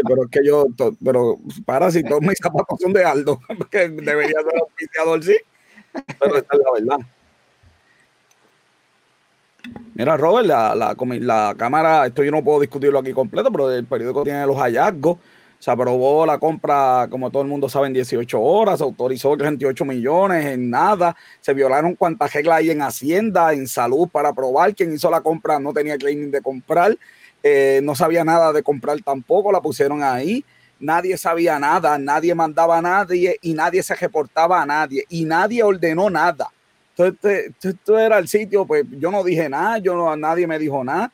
[0.07, 0.65] pero es que yo,
[1.03, 3.39] pero para si todos mis zapatos son de Aldo,
[3.71, 5.37] que debería ser auspiciador, sí.
[6.19, 7.07] Pero esta es la verdad.
[9.93, 13.85] Mira, Robert, la, la, la Cámara, esto yo no puedo discutirlo aquí completo, pero el
[13.85, 15.17] periódico tiene los hallazgos.
[15.59, 19.83] Se aprobó la compra, como todo el mundo sabe, en 18 horas, se autorizó 38
[19.85, 24.75] millones en nada, se violaron cuantas reglas hay en Hacienda, en salud para probar.
[24.75, 26.95] Quien hizo la compra no tenía claiming de comprar,
[27.41, 30.45] eh, no sabía nada de comprar tampoco, la pusieron ahí.
[30.79, 35.63] Nadie sabía nada, nadie mandaba a nadie y nadie se reportaba a nadie y nadie
[35.63, 36.49] ordenó nada.
[36.97, 40.59] Entonces, este- esto era el sitio, pues yo no dije nada, yo no, nadie me
[40.59, 41.11] dijo nada.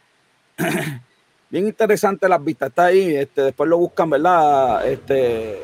[1.51, 4.87] Bien interesante las vistas, está ahí, este, después lo buscan, ¿verdad?
[4.87, 5.59] Este,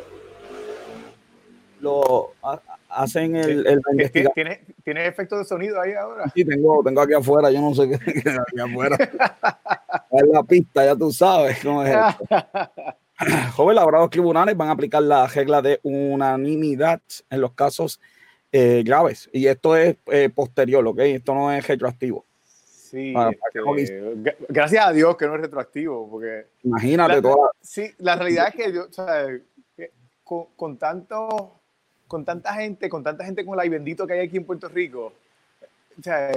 [1.79, 4.33] lo ha- hacen el, el- la ¿Tiene, investigación.
[4.33, 6.25] tiene, tiene efecto de sonido ahí ahora.
[6.35, 8.97] Sí, tengo, tengo aquí afuera, yo no sé qué qué hay aquí afuera.
[10.11, 12.25] Es la pista, ya tú sabes cómo es esto.
[13.55, 17.99] Joven, ahora los tribunales van a aplicar la regla de unanimidad en los casos
[18.51, 19.27] eh, graves.
[19.33, 20.99] Y esto es eh, posterior, ¿ok?
[20.99, 22.25] Esto no es retroactivo.
[22.89, 27.21] Sí, Para- para este, gra- gracias a Dios que no es retroactivo, porque Imagínate La-
[27.21, 27.49] toda.
[27.61, 29.27] sí, la realidad es que yo, o sea,
[29.75, 29.91] que
[30.23, 31.53] con, con tanto,
[32.07, 34.69] con tanta gente, con tanta gente como la y bendito que hay aquí en Puerto
[34.69, 35.11] Rico,
[35.99, 36.31] o sea,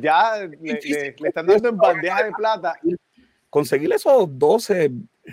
[0.00, 0.92] ya le, difícil.
[0.92, 2.74] le- le están dando en bandeja de plata.
[3.50, 4.86] conseguir esos 12.
[4.86, 5.30] o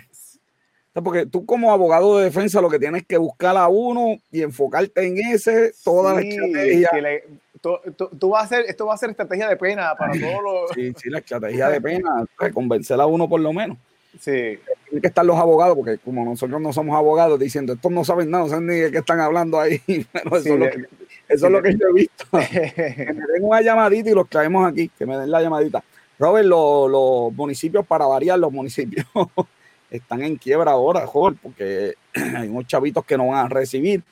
[0.94, 4.42] sea, Porque tú como abogado de defensa lo que tienes que buscar a uno y
[4.42, 6.88] enfocarte en ese, toda la Sí, estrategia.
[6.90, 7.24] que le-
[7.84, 10.42] tú, tú- tú vas a hacer, esto va a ser estrategia de pena para todos
[10.42, 10.70] los...
[10.74, 13.76] Sí, sí, la estrategia de pena, pues, convencer a uno por lo menos.
[14.18, 18.02] Sí, Tienen que estar los abogados, porque como nosotros no somos abogados, diciendo, estos no
[18.02, 19.80] saben nada, no saben ni de qué están hablando ahí.
[20.12, 20.88] Pero eso sí, es lo que,
[21.28, 22.24] eso es lo que yo he visto.
[22.32, 25.82] que me den una llamadita y los traemos aquí, que me den la llamadita.
[26.18, 29.04] Robert, lo- los municipios, para variar, los municipios
[29.90, 31.94] están en quiebra ahora, joder, porque
[32.36, 34.02] hay unos chavitos que no van a recibir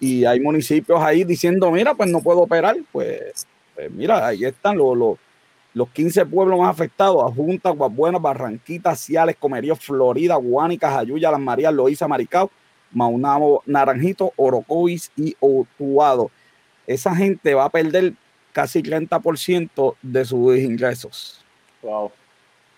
[0.00, 4.78] y hay municipios ahí diciendo, mira, pues no puedo operar, pues, pues mira, ahí están
[4.78, 5.18] los, los,
[5.74, 11.74] los 15 pueblos más afectados, Adjunta, Guabuena, Barranquita, Ciales, Comerío, Florida, Guánica, Jayuya, Las Marías,
[11.74, 12.50] Loíza, Maricao,
[12.92, 16.30] Maunabo, Naranjito, Orocovis y Otuado.
[16.86, 18.14] Esa gente va a perder
[18.52, 21.44] casi 30% de sus ingresos.
[21.82, 22.10] wow.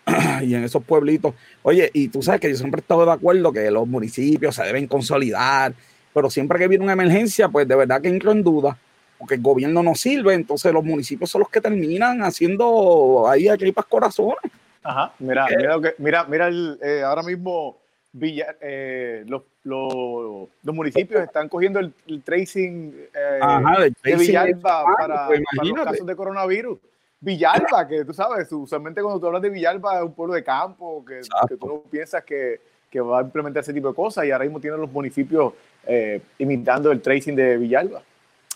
[0.42, 3.52] Y en esos pueblitos, oye, y tú sabes que yo siempre he estado de acuerdo
[3.52, 5.74] que los municipios se deben consolidar,
[6.12, 8.76] pero siempre que viene una emergencia, pues de verdad que entro en duda,
[9.18, 13.56] porque el gobierno no sirve, entonces los municipios son los que terminan haciendo ahí a
[13.56, 14.36] tripas corazones.
[14.82, 15.56] Ajá, mira, ¿Qué?
[15.56, 17.78] mira, que- mira, mira el, eh, ahora mismo
[18.14, 24.84] Villa- eh, los, los, los municipios están cogiendo el, el tracing eh, Ajá, de Villalba
[24.98, 26.78] para, pues para los casos de coronavirus.
[27.20, 31.04] Villalba, que tú sabes, usualmente cuando tú hablas de Villalba es un pueblo de campo,
[31.06, 32.60] que, que tú no piensas que,
[32.90, 35.52] que va a implementar ese tipo de cosas y ahora mismo tienen los municipios
[35.86, 38.02] eh, imitando el tracing de Villalba.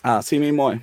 [0.01, 0.81] Así mismo es.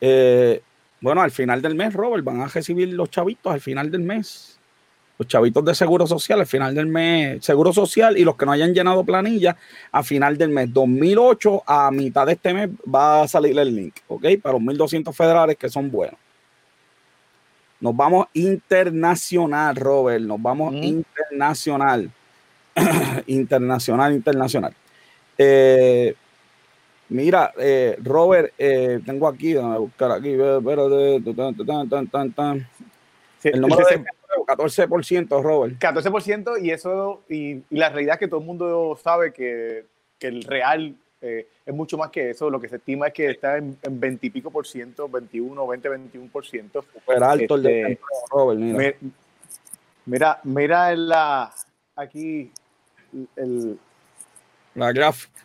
[0.00, 0.62] Eh,
[1.00, 4.58] bueno, al final del mes, Robert, van a recibir los chavitos al final del mes.
[5.18, 7.44] Los chavitos de Seguro Social al final del mes.
[7.44, 9.56] Seguro Social y los que no hayan llenado planilla
[9.92, 10.72] a final del mes.
[10.72, 14.24] 2008 a mitad de este mes va a salir el link, ¿ok?
[14.42, 16.16] Para los 1.200 federales que son buenos.
[17.80, 20.24] Nos vamos internacional, Robert.
[20.24, 22.10] Nos vamos internacional.
[23.26, 24.74] internacional, internacional.
[25.36, 26.14] Eh,
[27.08, 31.16] mira, eh, Robert, eh, tengo aquí, déjame buscar aquí, espérate,
[33.44, 34.04] el número de
[34.46, 35.78] 14%, Robert.
[35.78, 39.86] 14% y eso, y, la realidad es que todo el mundo sabe que,
[40.18, 42.50] que el real eh, es mucho más que eso.
[42.50, 45.88] Lo que se estima es que está en, 20 y pico por ciento, 21, 20,
[45.88, 46.84] 21 por ciento.
[46.92, 48.94] Super alto el de este, Robert, mira.
[50.06, 51.50] Mira, mira la,
[51.96, 52.52] aquí
[53.36, 53.78] el,
[54.74, 55.40] la gráfica.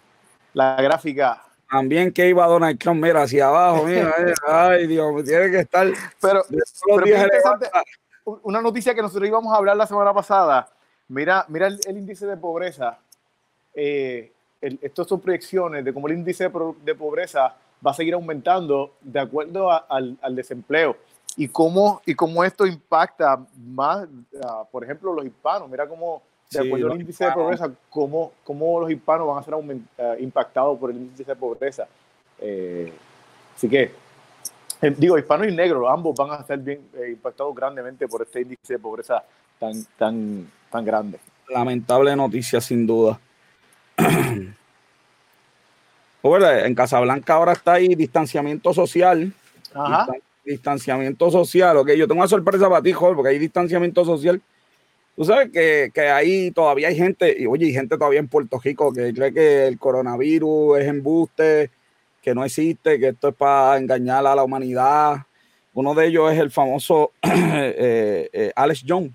[0.53, 1.43] La gráfica.
[1.69, 4.13] También que iba Donald Trump, mira, hacia abajo, mira,
[4.47, 5.87] ay Dios, tiene que estar.
[6.19, 6.43] Pero,
[8.43, 10.67] una noticia que nosotros íbamos a hablar la semana pasada.
[11.07, 12.97] Mira, mira el, índice de pobreza.
[13.73, 16.51] Eh, estas son proyecciones de cómo el índice
[16.83, 17.55] de, pobreza
[17.85, 20.97] va a seguir aumentando de acuerdo al, desempleo
[21.37, 24.07] y cómo, y cómo esto impacta más,
[24.71, 25.69] por ejemplo, los hispanos.
[25.69, 29.53] Mira cómo, de acuerdo al índice de pobreza, cómo, cómo, los hispanos van a ser
[29.97, 31.87] eh, impactados por el índice de pobreza.
[32.39, 32.91] Eh,
[33.55, 33.91] así que,
[34.81, 38.73] eh, digo, hispanos y negros, ambos van a ser bien impactados grandemente por este índice
[38.73, 39.23] de pobreza
[39.59, 41.19] tan, tan, tan grande.
[41.49, 43.19] Lamentable noticia, sin duda.
[46.23, 49.31] en Casablanca ahora está ahí distanciamiento social.
[50.43, 51.89] distanciamiento social, ok.
[51.91, 54.41] Yo tengo una sorpresa para ti, Jorge, porque hay distanciamiento social.
[55.19, 58.57] Tú sabes que, que ahí todavía hay gente, y oye, hay gente todavía en Puerto
[58.57, 61.71] Rico que cree que el coronavirus es embuste,
[62.21, 65.17] que no existe, que esto es para engañar a la humanidad.
[65.73, 69.11] Uno de ellos es el famoso eh, eh, Alex Jones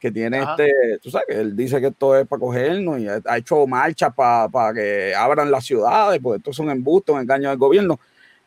[0.00, 3.36] que tiene este, tú sabes, que él dice que esto es para cogernos y ha
[3.36, 7.58] hecho marchas para que abran las ciudades, porque esto es un embuste, un engaño del
[7.58, 8.00] gobierno.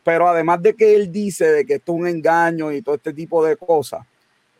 [0.04, 3.14] Pero además de que él dice de que esto es un engaño y todo este
[3.14, 4.04] tipo de cosas,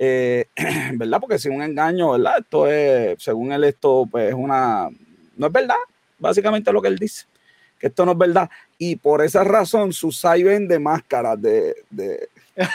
[0.03, 0.47] eh,
[0.95, 1.21] ¿verdad?
[1.21, 2.39] Porque si un engaño, ¿verdad?
[2.39, 4.89] Esto es, según él, esto pues es una,
[5.37, 5.77] no es verdad,
[6.19, 7.27] básicamente lo que él dice,
[7.79, 8.49] que esto no es verdad.
[8.79, 11.77] Y por esa razón, Susai vende máscaras de...
[11.91, 12.31] de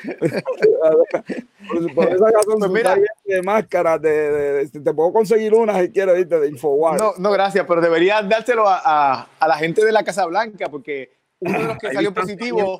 [1.94, 6.40] por, esa razón, pues mira, de máscaras, de, te puedo conseguir una si quieres, ¿viste?
[6.40, 7.00] de Infowars.
[7.00, 11.19] No, no, gracias, pero deberías dárselo a, a, la gente de la Casa Blanca, porque
[11.40, 12.78] uno de los que salió positivo.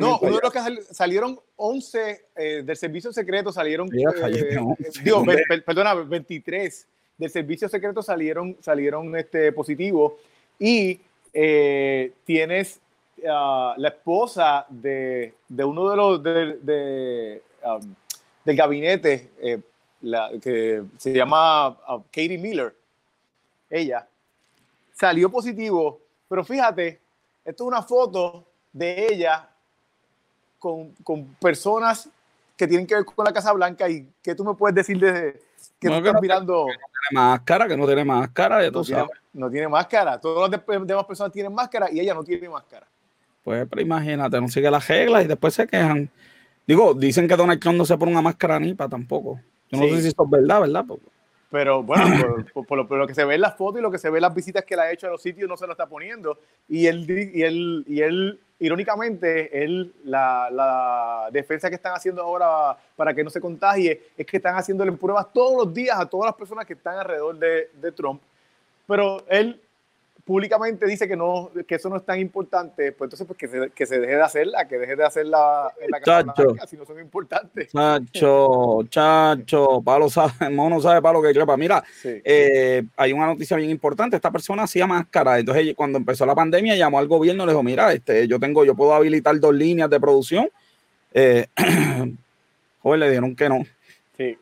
[0.00, 3.88] no, uno de los que salieron 11 eh, del servicio secreto salieron.
[3.94, 4.58] Eh,
[5.04, 5.24] digo,
[5.64, 6.86] perdona, 23
[7.18, 10.14] del servicio secreto salieron, salieron este, positivos.
[10.58, 11.00] Y
[11.32, 12.80] eh, tienes
[13.22, 17.94] la esposa de, de, uno de los de, um,
[18.44, 19.60] del gabinete eh,
[20.02, 22.74] la, que se llama uh, Katie Miller,
[23.68, 24.06] ella
[24.94, 26.99] salió positivo, pero fíjate,
[27.44, 29.48] esto es una foto de ella
[30.58, 32.08] con, con personas
[32.56, 35.40] que tienen que ver con la Casa Blanca y que tú me puedes decir de
[35.78, 36.66] que no, estás mirando.
[36.66, 40.20] Que no tiene máscara, que no tiene máscara, ya no, tiene, no tiene máscara.
[40.20, 42.86] Todas las demás personas tienen máscara y ella no tiene máscara.
[43.42, 46.10] Pues, pero imagínate, no sigue las reglas y después se quejan.
[46.66, 49.40] Digo, dicen que Donald Trump no se pone una máscara ni para tampoco.
[49.70, 50.84] Yo no sé si esto es verdad, ¿verdad?
[51.50, 52.04] Pero bueno,
[52.68, 54.34] por, lo, que se ve en las fotos y lo que se ve en las
[54.34, 56.38] visitas que le ha hecho a los sitios, no se lo está poniendo.
[56.68, 63.14] Y él, y él, y él irónicamente, él, la, defensa que están haciendo ahora para
[63.14, 66.34] que no se contagie es que están haciéndole pruebas todos los días a todas las
[66.34, 68.20] personas que están alrededor de, de Trump.
[68.86, 69.60] Pero él
[70.30, 73.70] públicamente dice que no que eso no es tan importante, pues entonces pues que se,
[73.70, 77.00] que se deje de hacerla, que deje de hacerla en la casa si no son
[77.00, 77.72] importantes.
[77.72, 81.56] Chacho, chacho, Pablo sabe, mono sabe Pablo que crepa.
[81.56, 86.36] Mira, eh, hay una noticia bien importante, esta persona hacía máscara, entonces cuando empezó la
[86.36, 89.52] pandemia llamó al gobierno y le dijo, mira, este, yo tengo, yo puedo habilitar dos
[89.52, 90.48] líneas de producción.
[91.12, 91.48] Eh,
[92.84, 93.64] le dijeron que no.
[94.16, 94.38] Sí.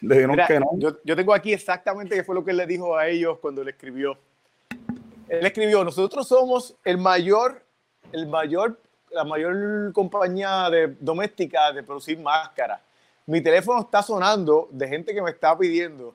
[0.00, 0.70] Le dijeron que no.
[0.78, 3.62] Yo, yo tengo aquí exactamente qué fue lo que él le dijo a ellos cuando
[3.62, 4.16] le escribió
[5.28, 7.64] él escribió, nosotros somos el mayor,
[8.12, 8.78] el mayor,
[9.10, 12.80] la mayor compañía de, doméstica de producir máscaras.
[13.26, 16.14] Mi teléfono está sonando de gente que me está pidiendo,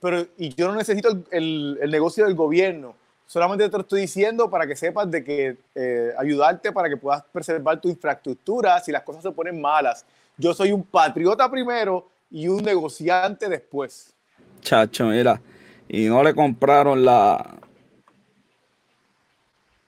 [0.00, 2.96] pero y yo no necesito el, el, negocio del gobierno.
[3.26, 7.22] Solamente te lo estoy diciendo para que sepas de que eh, ayudarte para que puedas
[7.32, 10.04] preservar tu infraestructura si las cosas se ponen malas.
[10.36, 14.12] Yo soy un patriota primero y un negociante después.
[14.60, 15.40] Chacho, mira,
[15.88, 17.58] y no le compraron la,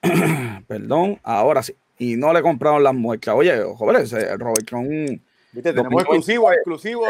[0.67, 1.75] Perdón, ahora sí.
[1.97, 3.35] Y no le compraron las muestras.
[3.35, 5.21] Oye, jóvenes, Robert Tron.
[5.51, 6.49] Viste, tenemos exclusivo,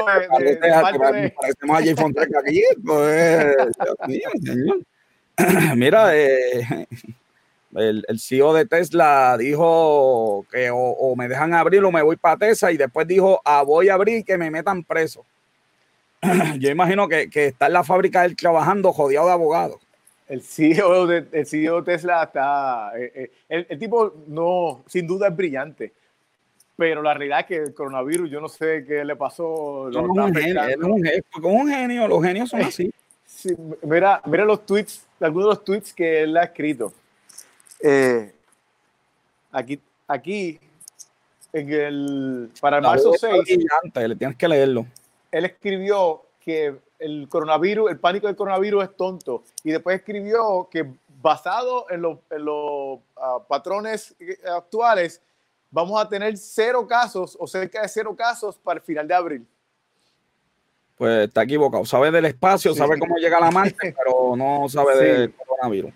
[0.05, 2.61] Parecemos a Jay Fonseca aquí.
[2.85, 3.55] Pues,
[5.75, 6.87] Mira, eh,
[7.75, 12.37] El, el CEO de Tesla dijo que o, me dejan abrir o me voy para
[12.37, 15.25] Tesla y después dijo, ah, voy a abrir que me metan preso.
[16.59, 19.84] Yo imagino que, está en la fábrica él trabajando jodido de abogados.
[20.27, 25.35] El CEO de, el CEO Tesla está, eh, eh, el, tipo no, sin duda es
[25.35, 25.93] brillante,
[26.75, 29.89] pero la realidad es que el coronavirus, yo no sé qué le pasó.
[29.91, 32.91] No, un genio, es un genio, los genios son así.
[33.83, 36.91] mira, mira los tweets, algunos de los tweets que él ha escrito.
[37.81, 38.33] Eh,
[39.51, 40.59] aquí, aquí,
[41.53, 43.57] en el, para el marzo 6.
[43.93, 44.87] le tienes que leerlo.
[45.31, 49.43] Él escribió que el coronavirus, el pánico del coronavirus es tonto.
[49.63, 50.85] Y después escribió que
[51.21, 54.15] basado en los, en los ah, patrones
[54.55, 55.21] actuales,
[55.71, 59.47] vamos a tener cero casos o cerca de cero casos para el final de abril.
[60.97, 61.85] Pues está equivocado.
[61.85, 65.93] Sabe del espacio, sabe cómo llega a la Marte, pero no sabe del coronavirus.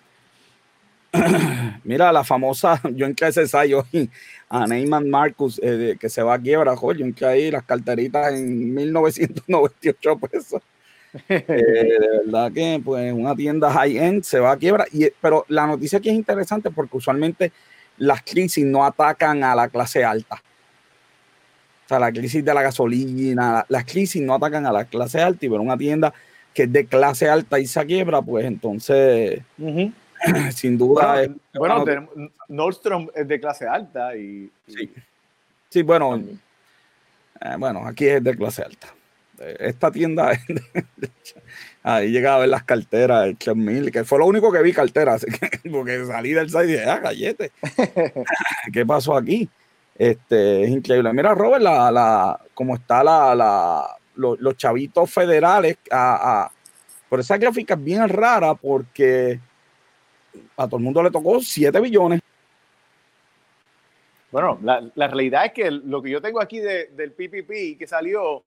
[1.83, 3.85] Mira, la famosa, yo entré a ese ensayo
[4.49, 8.73] a Neyman Marcus, eh, que se va a quiebra, yo entré ahí las carteritas en
[8.73, 10.61] 1998 pesos.
[11.27, 15.65] Eh, de verdad que pues una tienda high-end se va a quiebra, y, pero la
[15.65, 17.51] noticia aquí es interesante porque usualmente
[17.97, 20.35] las crisis no atacan a la clase alta.
[20.35, 25.45] O sea, la crisis de la gasolina, las crisis no atacan a la clase alta
[25.45, 26.13] y ver una tienda
[26.53, 29.41] que es de clase alta y se quiebra, pues entonces...
[30.53, 31.27] sin duda.
[31.53, 31.85] Bueno,
[32.47, 34.51] Nordstrom es de clase alta y.
[34.67, 34.93] Sí,
[35.69, 36.15] sí bueno.
[37.41, 38.93] Eh, bueno, aquí es de clase alta.
[39.39, 40.31] Esta tienda
[41.83, 45.25] ahí llegaba a ver las carteras el 3000, que fue lo único que vi carteras,
[45.71, 47.51] porque salí del site y dije, ah, gallete.
[48.73, 49.49] ¿Qué pasó aquí?
[49.95, 51.11] Este, es increíble.
[51.13, 56.49] Mira, Robert, la, la, como está la, la los, chavitos federales, a,
[57.07, 59.39] por esa gráfica es bien rara porque
[60.55, 62.21] a todo el mundo le tocó 7 billones.
[64.31, 67.87] Bueno, la, la, realidad es que lo que yo tengo aquí de, del PPP que
[67.87, 68.43] salió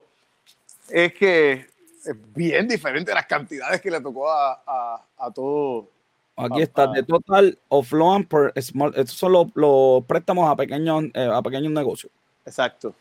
[0.88, 1.66] es que
[2.04, 5.88] es bien diferente las cantidades que le tocó a, a, a todo.
[6.36, 8.92] Aquí está, de total of loan per small.
[8.96, 12.10] Estos son los, préstamos a pequeños, eh, a pequeños negocios.
[12.44, 12.94] Exacto.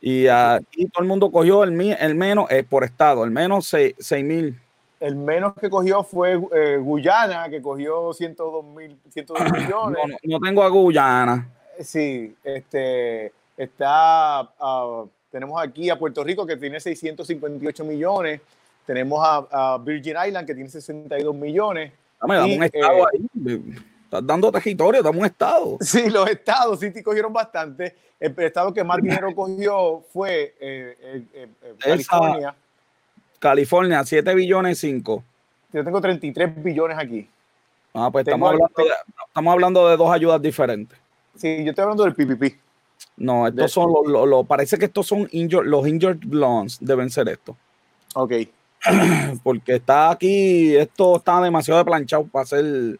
[0.00, 3.94] Y aquí todo el mundo cogió el, el menos eh, por estado, el menos 6
[4.24, 4.60] mil
[5.00, 10.16] el menos que cogió fue eh, Guyana, que cogió 102, mil, 102 millones.
[10.22, 11.48] No, tengo a Guyana.
[11.80, 15.04] Sí, este, está, ah,
[15.36, 18.40] tenemos aquí a Puerto Rico que tiene 658 millones,
[18.86, 21.92] tenemos a, Virgin Island que tiene 62 millones.
[22.18, 23.74] Dame, un estado eh, ahí.
[24.04, 25.76] Estás dando territorio, dame un estado.
[25.82, 27.94] Sí, los estados sí cogieron bastante.
[28.18, 31.44] El estado que más dinero cogió fue eh,
[31.80, 32.54] California.
[33.38, 35.24] California, 7 billones 5.
[35.74, 37.28] Yo tengo 33 billones aquí.
[37.92, 38.54] Ah, pues estamos
[39.34, 40.98] hablando, de, dos ayudas diferentes.
[41.34, 42.65] Sí, yo estoy hablando del PPP.
[43.16, 47.56] No, estos son los, parece que estos son los injured loans, deben ser estos.
[48.14, 48.32] Ok.
[49.42, 52.98] Porque está aquí, esto está demasiado de planchado para hacer,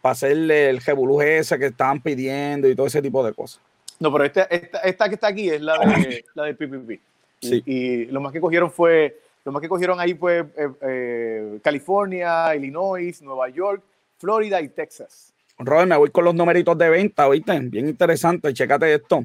[0.00, 3.60] para hacerle el jebulú ese que estaban pidiendo y todo ese tipo de cosas.
[4.00, 7.00] No, pero esta, esta, que está aquí es la de la del PPP.
[7.40, 7.62] Sí.
[7.66, 12.54] y, lo más que cogieron fue lo más que cogieron ahí fue eh, eh, California,
[12.56, 13.82] Illinois, Nueva York,
[14.16, 15.34] Florida y Texas.
[15.58, 17.58] Robert, me voy con los numeritos de venta, ¿viste?
[17.60, 19.24] Bien interesante, chécate esto.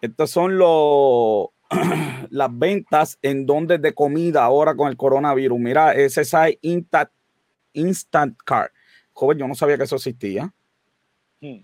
[0.00, 1.48] Estos son los
[2.30, 5.58] las ventas en donde de comida ahora con el coronavirus.
[5.58, 7.10] Mira, SSI Instant,
[7.72, 8.70] Instant Card.
[9.12, 10.52] Joven, yo no sabía que eso existía.
[11.40, 11.58] Hmm.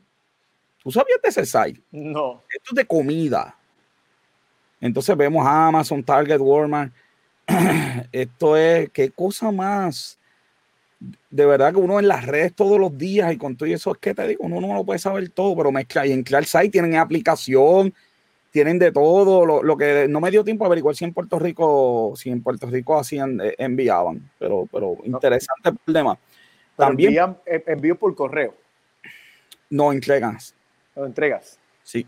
[0.83, 1.83] ¿Tú sabías de SSI?
[1.91, 2.45] No.
[2.49, 3.57] Esto es de comida.
[4.81, 6.93] Entonces vemos Amazon, Target, Walmart.
[8.13, 10.19] Esto es, qué cosa más.
[11.31, 13.99] De verdad que uno en las redes todos los días y con todo eso es
[13.99, 16.97] que te digo, uno no lo puede saber todo, pero mezcla y en Site tienen
[16.97, 17.93] aplicación,
[18.57, 19.45] tienen de todo.
[19.45, 22.67] Lo, que no me dio tiempo a averiguar si en Puerto Rico, si en Puerto
[22.67, 26.19] Rico hacían, eh, enviaban, pero, pero interesante el tema.
[26.75, 28.55] También envían, eh, envío por correo.
[29.69, 30.55] No entregas.
[30.95, 31.59] Lo entregas.
[31.83, 32.07] Sí.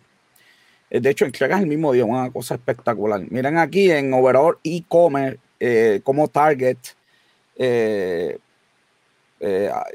[0.88, 3.20] Eh, de hecho, entregas el mismo día, una cosa espectacular.
[3.30, 6.78] Miren aquí en Overall e-commerce, eh, como Target
[7.56, 8.38] eh,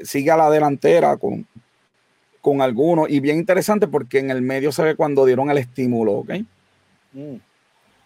[0.04, 1.44] sigue a la delantera con,
[2.44, 3.08] con algunos.
[3.08, 6.30] Y bien interesante porque en el medio se ve cuando dieron el estímulo, ¿ok?
[7.14, 7.36] Mm.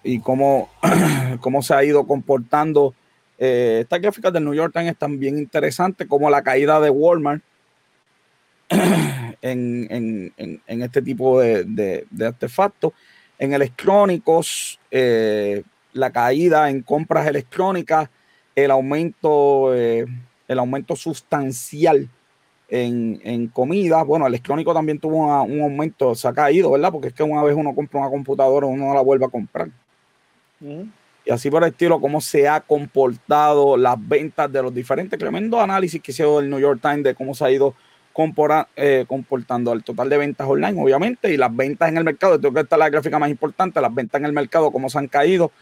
[0.04, 0.70] Y cómo,
[1.40, 2.94] cómo se ha ido comportando.
[3.36, 7.42] estas gráficas del New York Times están bien interesantes, como la caída de Walmart
[9.42, 10.32] en,
[10.68, 12.92] este tipo de, artefactos.
[13.40, 18.08] En electrónicos, eh, la caída en compras electrónicas,
[18.54, 20.06] el aumento, eh,
[20.46, 22.08] el aumento sustancial
[22.68, 24.02] en, en comida.
[24.02, 26.92] Bueno, el electrónico también tuvo un aumento, se ha caído, ¿verdad?
[26.92, 29.68] Porque es que una vez uno compra una computadora, uno no la vuelve a comprar.
[30.60, 35.60] Y así por el estilo, cómo se ha comportado las ventas de los diferentes, tremendo
[35.60, 37.74] análisis que hizo el New York Times de cómo se ha ido
[38.74, 42.40] eh, comportando el total de ventas online, obviamente, y las ventas en el mercado.
[42.40, 44.98] Creo que esta es la gráfica más importante, las ventas en el mercado, cómo se
[44.98, 45.52] han caído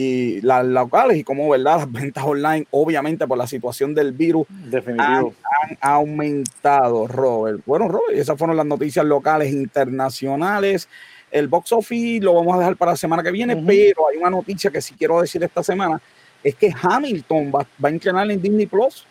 [0.00, 1.78] y las locales y cómo, ¿verdad?
[1.78, 5.34] Las ventas online, obviamente por la situación del virus, Definitivo.
[5.60, 7.62] Han, aumentado, Robert.
[7.66, 10.88] Bueno, Robert, esas fueron las noticias locales internacionales.
[11.32, 14.30] El box office lo vamos a dejar para la semana que viene, pero hay una
[14.30, 16.00] noticia que sí quiero decir esta semana,
[16.44, 19.04] es que Hamilton va, va a entrenar en Disney Plus.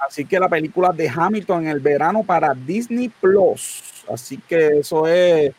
[0.00, 4.04] Así que la película de Hamilton en el verano para Disney Plus.
[4.12, 5.52] Así que eso es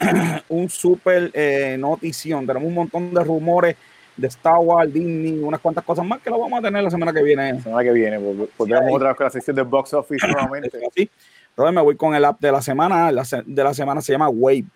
[0.48, 2.46] un súper eh, notición.
[2.46, 3.76] Tenemos un montón de rumores
[4.16, 7.12] de Star Wars, Disney, unas cuantas cosas más que lo vamos a tener la semana
[7.12, 7.54] que viene.
[7.54, 10.78] La semana que viene, volvemos otra vez con la sección de box office nuevamente.
[10.94, 11.10] Sí.
[11.50, 13.10] Entonces me voy con el app de la semana.
[13.12, 14.66] La de la semana se llama Wave.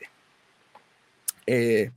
[1.47, 1.91] Eh,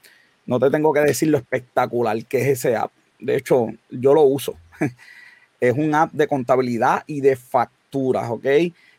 [0.45, 2.91] no te tengo que decir lo espectacular que es ese app.
[3.19, 4.55] De hecho, yo lo uso.
[5.59, 8.45] es un app de contabilidad y de facturas, ¿ok?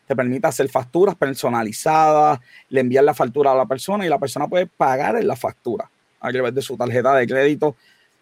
[0.09, 4.47] Te permite hacer facturas personalizadas, le envían la factura a la persona y la persona
[4.47, 5.87] puede pagar en la factura
[6.19, 7.75] a través de su tarjeta de crédito.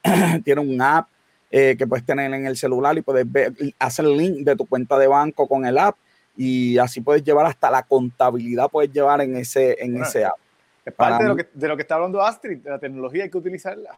[0.44, 1.08] Tiene un app
[1.50, 4.66] eh, que puedes tener en el celular y puedes ver, hacer el link de tu
[4.66, 5.96] cuenta de banco con el app
[6.36, 10.36] y así puedes llevar hasta la contabilidad, puedes llevar en ese, en ese app.
[10.84, 13.30] Es parte de lo, que, de lo que está hablando Astrid, de la tecnología hay
[13.30, 13.98] que utilizarla.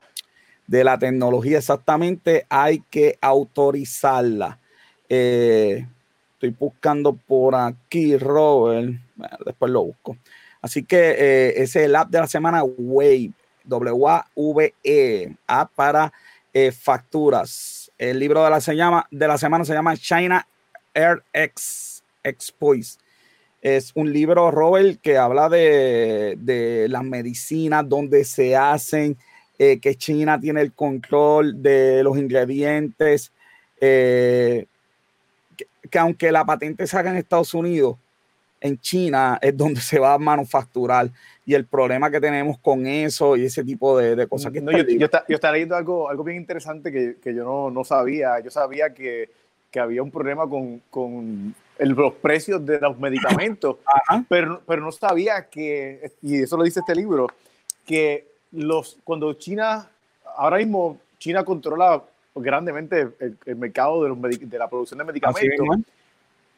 [0.67, 4.59] De la tecnología, exactamente, hay que autorizarla.
[5.09, 5.87] Eh,
[6.39, 8.93] Estoy buscando por aquí, Robert.
[9.45, 10.15] después lo busco.
[10.61, 13.31] Así que eh, ese es el app de la semana Wave,
[13.65, 15.35] W-A-V-E,
[15.75, 16.13] para
[16.53, 17.91] eh, facturas.
[17.97, 20.47] El libro de la, se llama, de la semana se llama China
[20.93, 22.99] Air X, Expoise.
[23.61, 29.17] Es un libro, Robert, que habla de, de las medicinas, donde se hacen,
[29.57, 33.33] eh, que China tiene el control de los ingredientes.
[35.89, 37.97] Que aunque la patente se haga en Estados Unidos,
[38.61, 41.09] en China es donde se va a manufacturar
[41.45, 44.51] y el problema que tenemos con eso y ese tipo de, cosas.
[44.51, 47.83] Que no, yo, yo, estaba leyendo algo, algo bien interesante que, que yo no, no,
[47.83, 48.39] sabía.
[48.39, 49.29] Yo sabía que,
[49.71, 53.77] que había un problema con, con el, los precios de los medicamentos,
[54.29, 57.27] pero, pero no sabía que, y eso lo dice este libro,
[57.85, 59.89] que los, cuando China,
[60.35, 62.03] ahora mismo China controla
[62.41, 63.09] grandemente
[63.45, 65.79] el, mercado de, los de, la producción de medicamentos.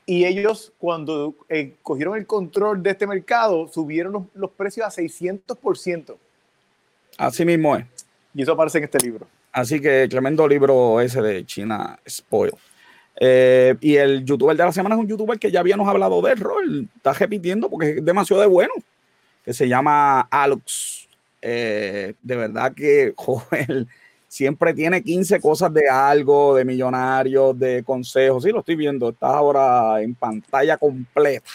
[0.06, 5.02] Y ellos, cuando eh, cogieron el control de este mercado, subieron los, los, precios a
[5.02, 6.16] 600%.
[7.18, 7.86] Así mismo es.
[8.34, 9.28] Y eso aparece en este libro.
[9.52, 12.54] Así que tremendo libro ese de China Spoil.
[13.20, 16.32] Eh, y el youtuber de la semana es un youtuber que ya habíamos hablado de
[16.32, 18.74] él, está repitiendo porque es demasiado de bueno,
[19.44, 21.08] que se llama Alux.
[21.42, 23.88] Eh, de verdad que, joven,
[24.32, 28.44] siempre tiene 15 cosas de algo, de millonarios, de consejos.
[28.44, 31.52] Sí, lo estoy viendo, está ahora en pantalla completa.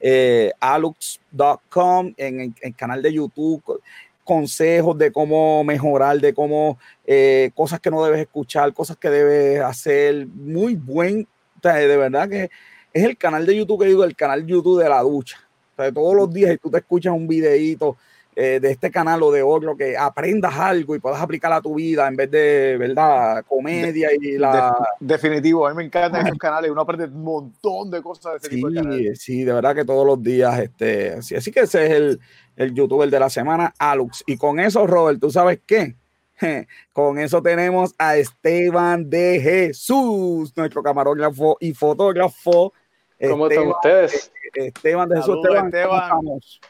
[0.00, 3.82] Eh, alux.com en el, canal de YouTube,
[4.24, 9.60] consejos de cómo mejorar, de cómo eh, cosas que no debes escuchar, cosas que debes
[9.60, 10.26] hacer.
[10.28, 11.28] Muy buen,
[11.62, 12.50] de verdad que
[12.90, 15.46] es el canal de YouTube que digo, el canal YouTube de la ducha.
[15.76, 17.98] todos los días y tú te escuchas un videito
[18.40, 21.74] eh, de este canal o de otro, que aprendas algo y puedas aplicar a tu
[21.74, 23.44] vida en vez de, ¿verdad?
[23.44, 24.78] Comedia y la...
[25.00, 28.50] definitivo, a mí me encantan esos canales, uno aprende un montón de cosas de ese
[28.50, 31.86] sí, tipo de Sí, de verdad que todos los días, este, así, así que ese
[31.86, 32.20] es el,
[32.54, 34.22] el youtuber de la semana, Alux.
[34.24, 35.96] Y con eso, Robert, ¿tú sabes qué?
[36.92, 42.72] Con eso tenemos a Esteban de Jesús, nuestro camarógrafo y fotógrafo.
[43.20, 44.30] ¿Cómo están ustedes?
[44.54, 45.38] Esteban de Jesús.
[45.44, 46.60] Esteban, Estamos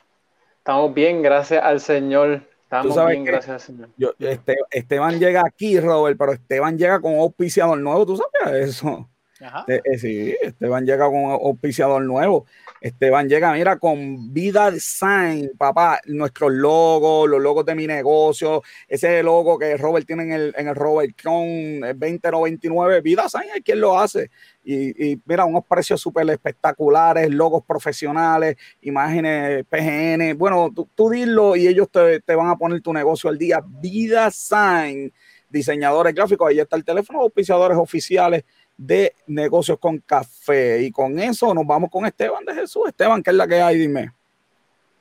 [0.94, 2.42] bien, gracias al Señor.
[2.64, 3.88] Estamos bien, gracias al Señor.
[4.18, 9.08] Este, Esteban llega aquí, Robert, pero Esteban llega con un auspiciador nuevo, ¿tú sabes eso?
[9.40, 9.64] Ajá.
[9.68, 12.44] Eh, eh, sí, Esteban llega con un auspiciador nuevo.
[12.80, 19.22] Esteban llega, mira, con Vida Design, papá, nuestros logos, los logos de mi negocio, ese
[19.22, 23.80] logo que Robert tiene en el, en el Robert Con 2099, Vida Design es quien
[23.80, 24.30] lo hace.
[24.64, 30.36] Y, mira, unos precios súper espectaculares, logos profesionales, imágenes PGN.
[30.36, 33.62] Bueno, tú, tú dilo y ellos te, te, van a poner tu negocio al día.
[33.66, 35.10] Vida Design,
[35.48, 38.44] diseñadores gráficos, ahí está el teléfono, auspiciadores oficiales
[38.78, 40.80] de negocios con café.
[40.80, 42.88] Y con eso nos vamos con Esteban de Jesús.
[42.88, 43.76] Esteban, ¿qué es la que hay?
[43.76, 44.12] Dime.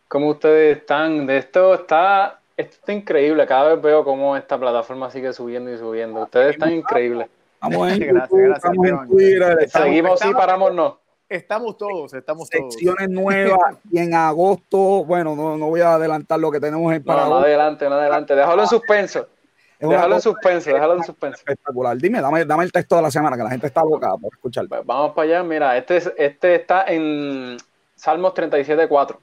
[0.08, 1.28] ¿Cómo ustedes están?
[1.28, 3.46] De esto está, esto está increíble.
[3.46, 6.24] Cada vez veo cómo esta plataforma sigue subiendo y subiendo.
[6.24, 7.28] Ustedes están increíbles.
[7.54, 9.70] Estamos en YouTube, estamos en Twitter.
[9.70, 11.00] Seguimos y paramos no.
[11.30, 12.74] Estamos todos, estamos todos.
[12.74, 17.04] Secciones nuevas y en agosto, bueno, no, no voy a adelantar lo que tenemos en
[17.04, 17.24] para.
[17.24, 18.34] No, no adelante, no adelante.
[18.34, 19.28] Déjalo en suspenso.
[19.80, 21.38] Déjalo en suspenso, déjalo en suspenso.
[21.38, 21.98] Espectacular.
[21.98, 24.68] Dime, dame, dame el texto de la semana, que la gente está loca por escuchar.
[24.68, 25.44] Pues vamos para allá.
[25.44, 27.58] Mira, este, este está en
[27.96, 29.18] Salmos 37.4.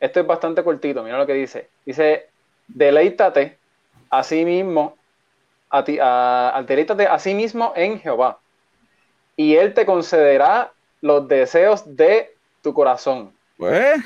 [0.00, 1.68] Esto es bastante cortito, mira lo que dice.
[1.84, 2.28] Dice,
[2.66, 3.58] deleítate
[4.08, 4.96] a sí mismo,
[5.68, 8.38] a ti, a, deleítate a sí mismo en Jehová,
[9.36, 13.32] y Él te concederá los deseos de tu corazón.
[13.58, 14.02] Pues.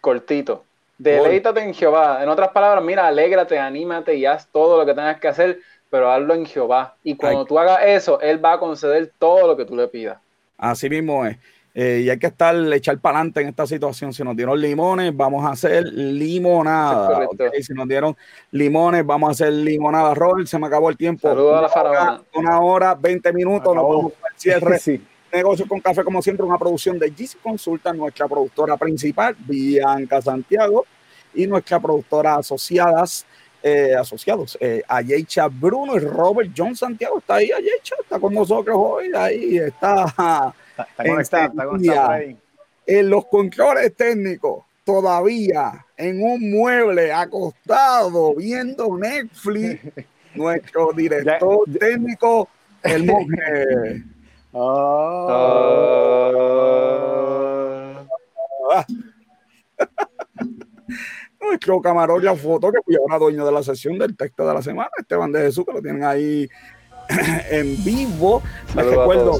[0.00, 0.64] Cortito.
[1.00, 2.22] Deleítate en Jehová.
[2.22, 5.58] En otras palabras, mira, alégrate, anímate y haz todo lo que tengas que hacer,
[5.88, 6.94] pero hazlo en Jehová.
[7.02, 10.18] Y cuando tú hagas eso, Él va a conceder todo lo que tú le pidas.
[10.58, 11.38] Así mismo es.
[11.72, 14.12] Eh, y hay que estar, echar para adelante en esta situación.
[14.12, 17.26] Si nos dieron limones, vamos a hacer limonada.
[17.62, 18.14] Si nos dieron
[18.50, 20.12] limones, vamos a hacer limonada.
[20.12, 21.28] Robert, se me acabó el tiempo.
[21.28, 22.22] Saludos a la faraona.
[22.34, 24.78] Una hora, 20 minutos, nos vamos al cierre.
[24.80, 25.00] sí.
[25.32, 30.86] Negocio con Café, como siempre, una producción de GC Consulta, nuestra productora principal, Bianca Santiago,
[31.34, 33.24] y nuestra productora asociadas,
[33.62, 37.18] eh, asociados, eh, Ayecha Bruno y Robert John Santiago.
[37.18, 40.52] Está ahí, Ayecha, está con nosotros hoy, ahí está
[42.86, 49.80] en los controles técnicos, todavía en un mueble acostado viendo Netflix,
[50.34, 52.48] nuestro director técnico,
[52.82, 54.04] el monje.
[54.52, 56.10] Ah.
[61.40, 64.90] nuestro camarógrafo foto que fui ahora dueño de la sesión del texto de la semana,
[64.98, 66.48] Esteban de Jesús, que lo tienen ahí
[67.50, 68.42] en vivo.
[68.74, 69.38] Les recuerdo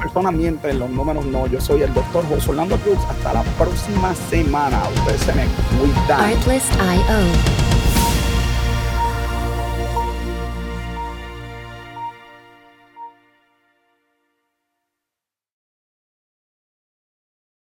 [0.00, 1.46] personas mienten, los números no.
[1.46, 2.98] Yo soy el doctor José Orlando Cruz.
[3.08, 4.82] Hasta la próxima semana.
[4.96, 5.44] Ustedes se me
[5.78, 6.30] cuidan.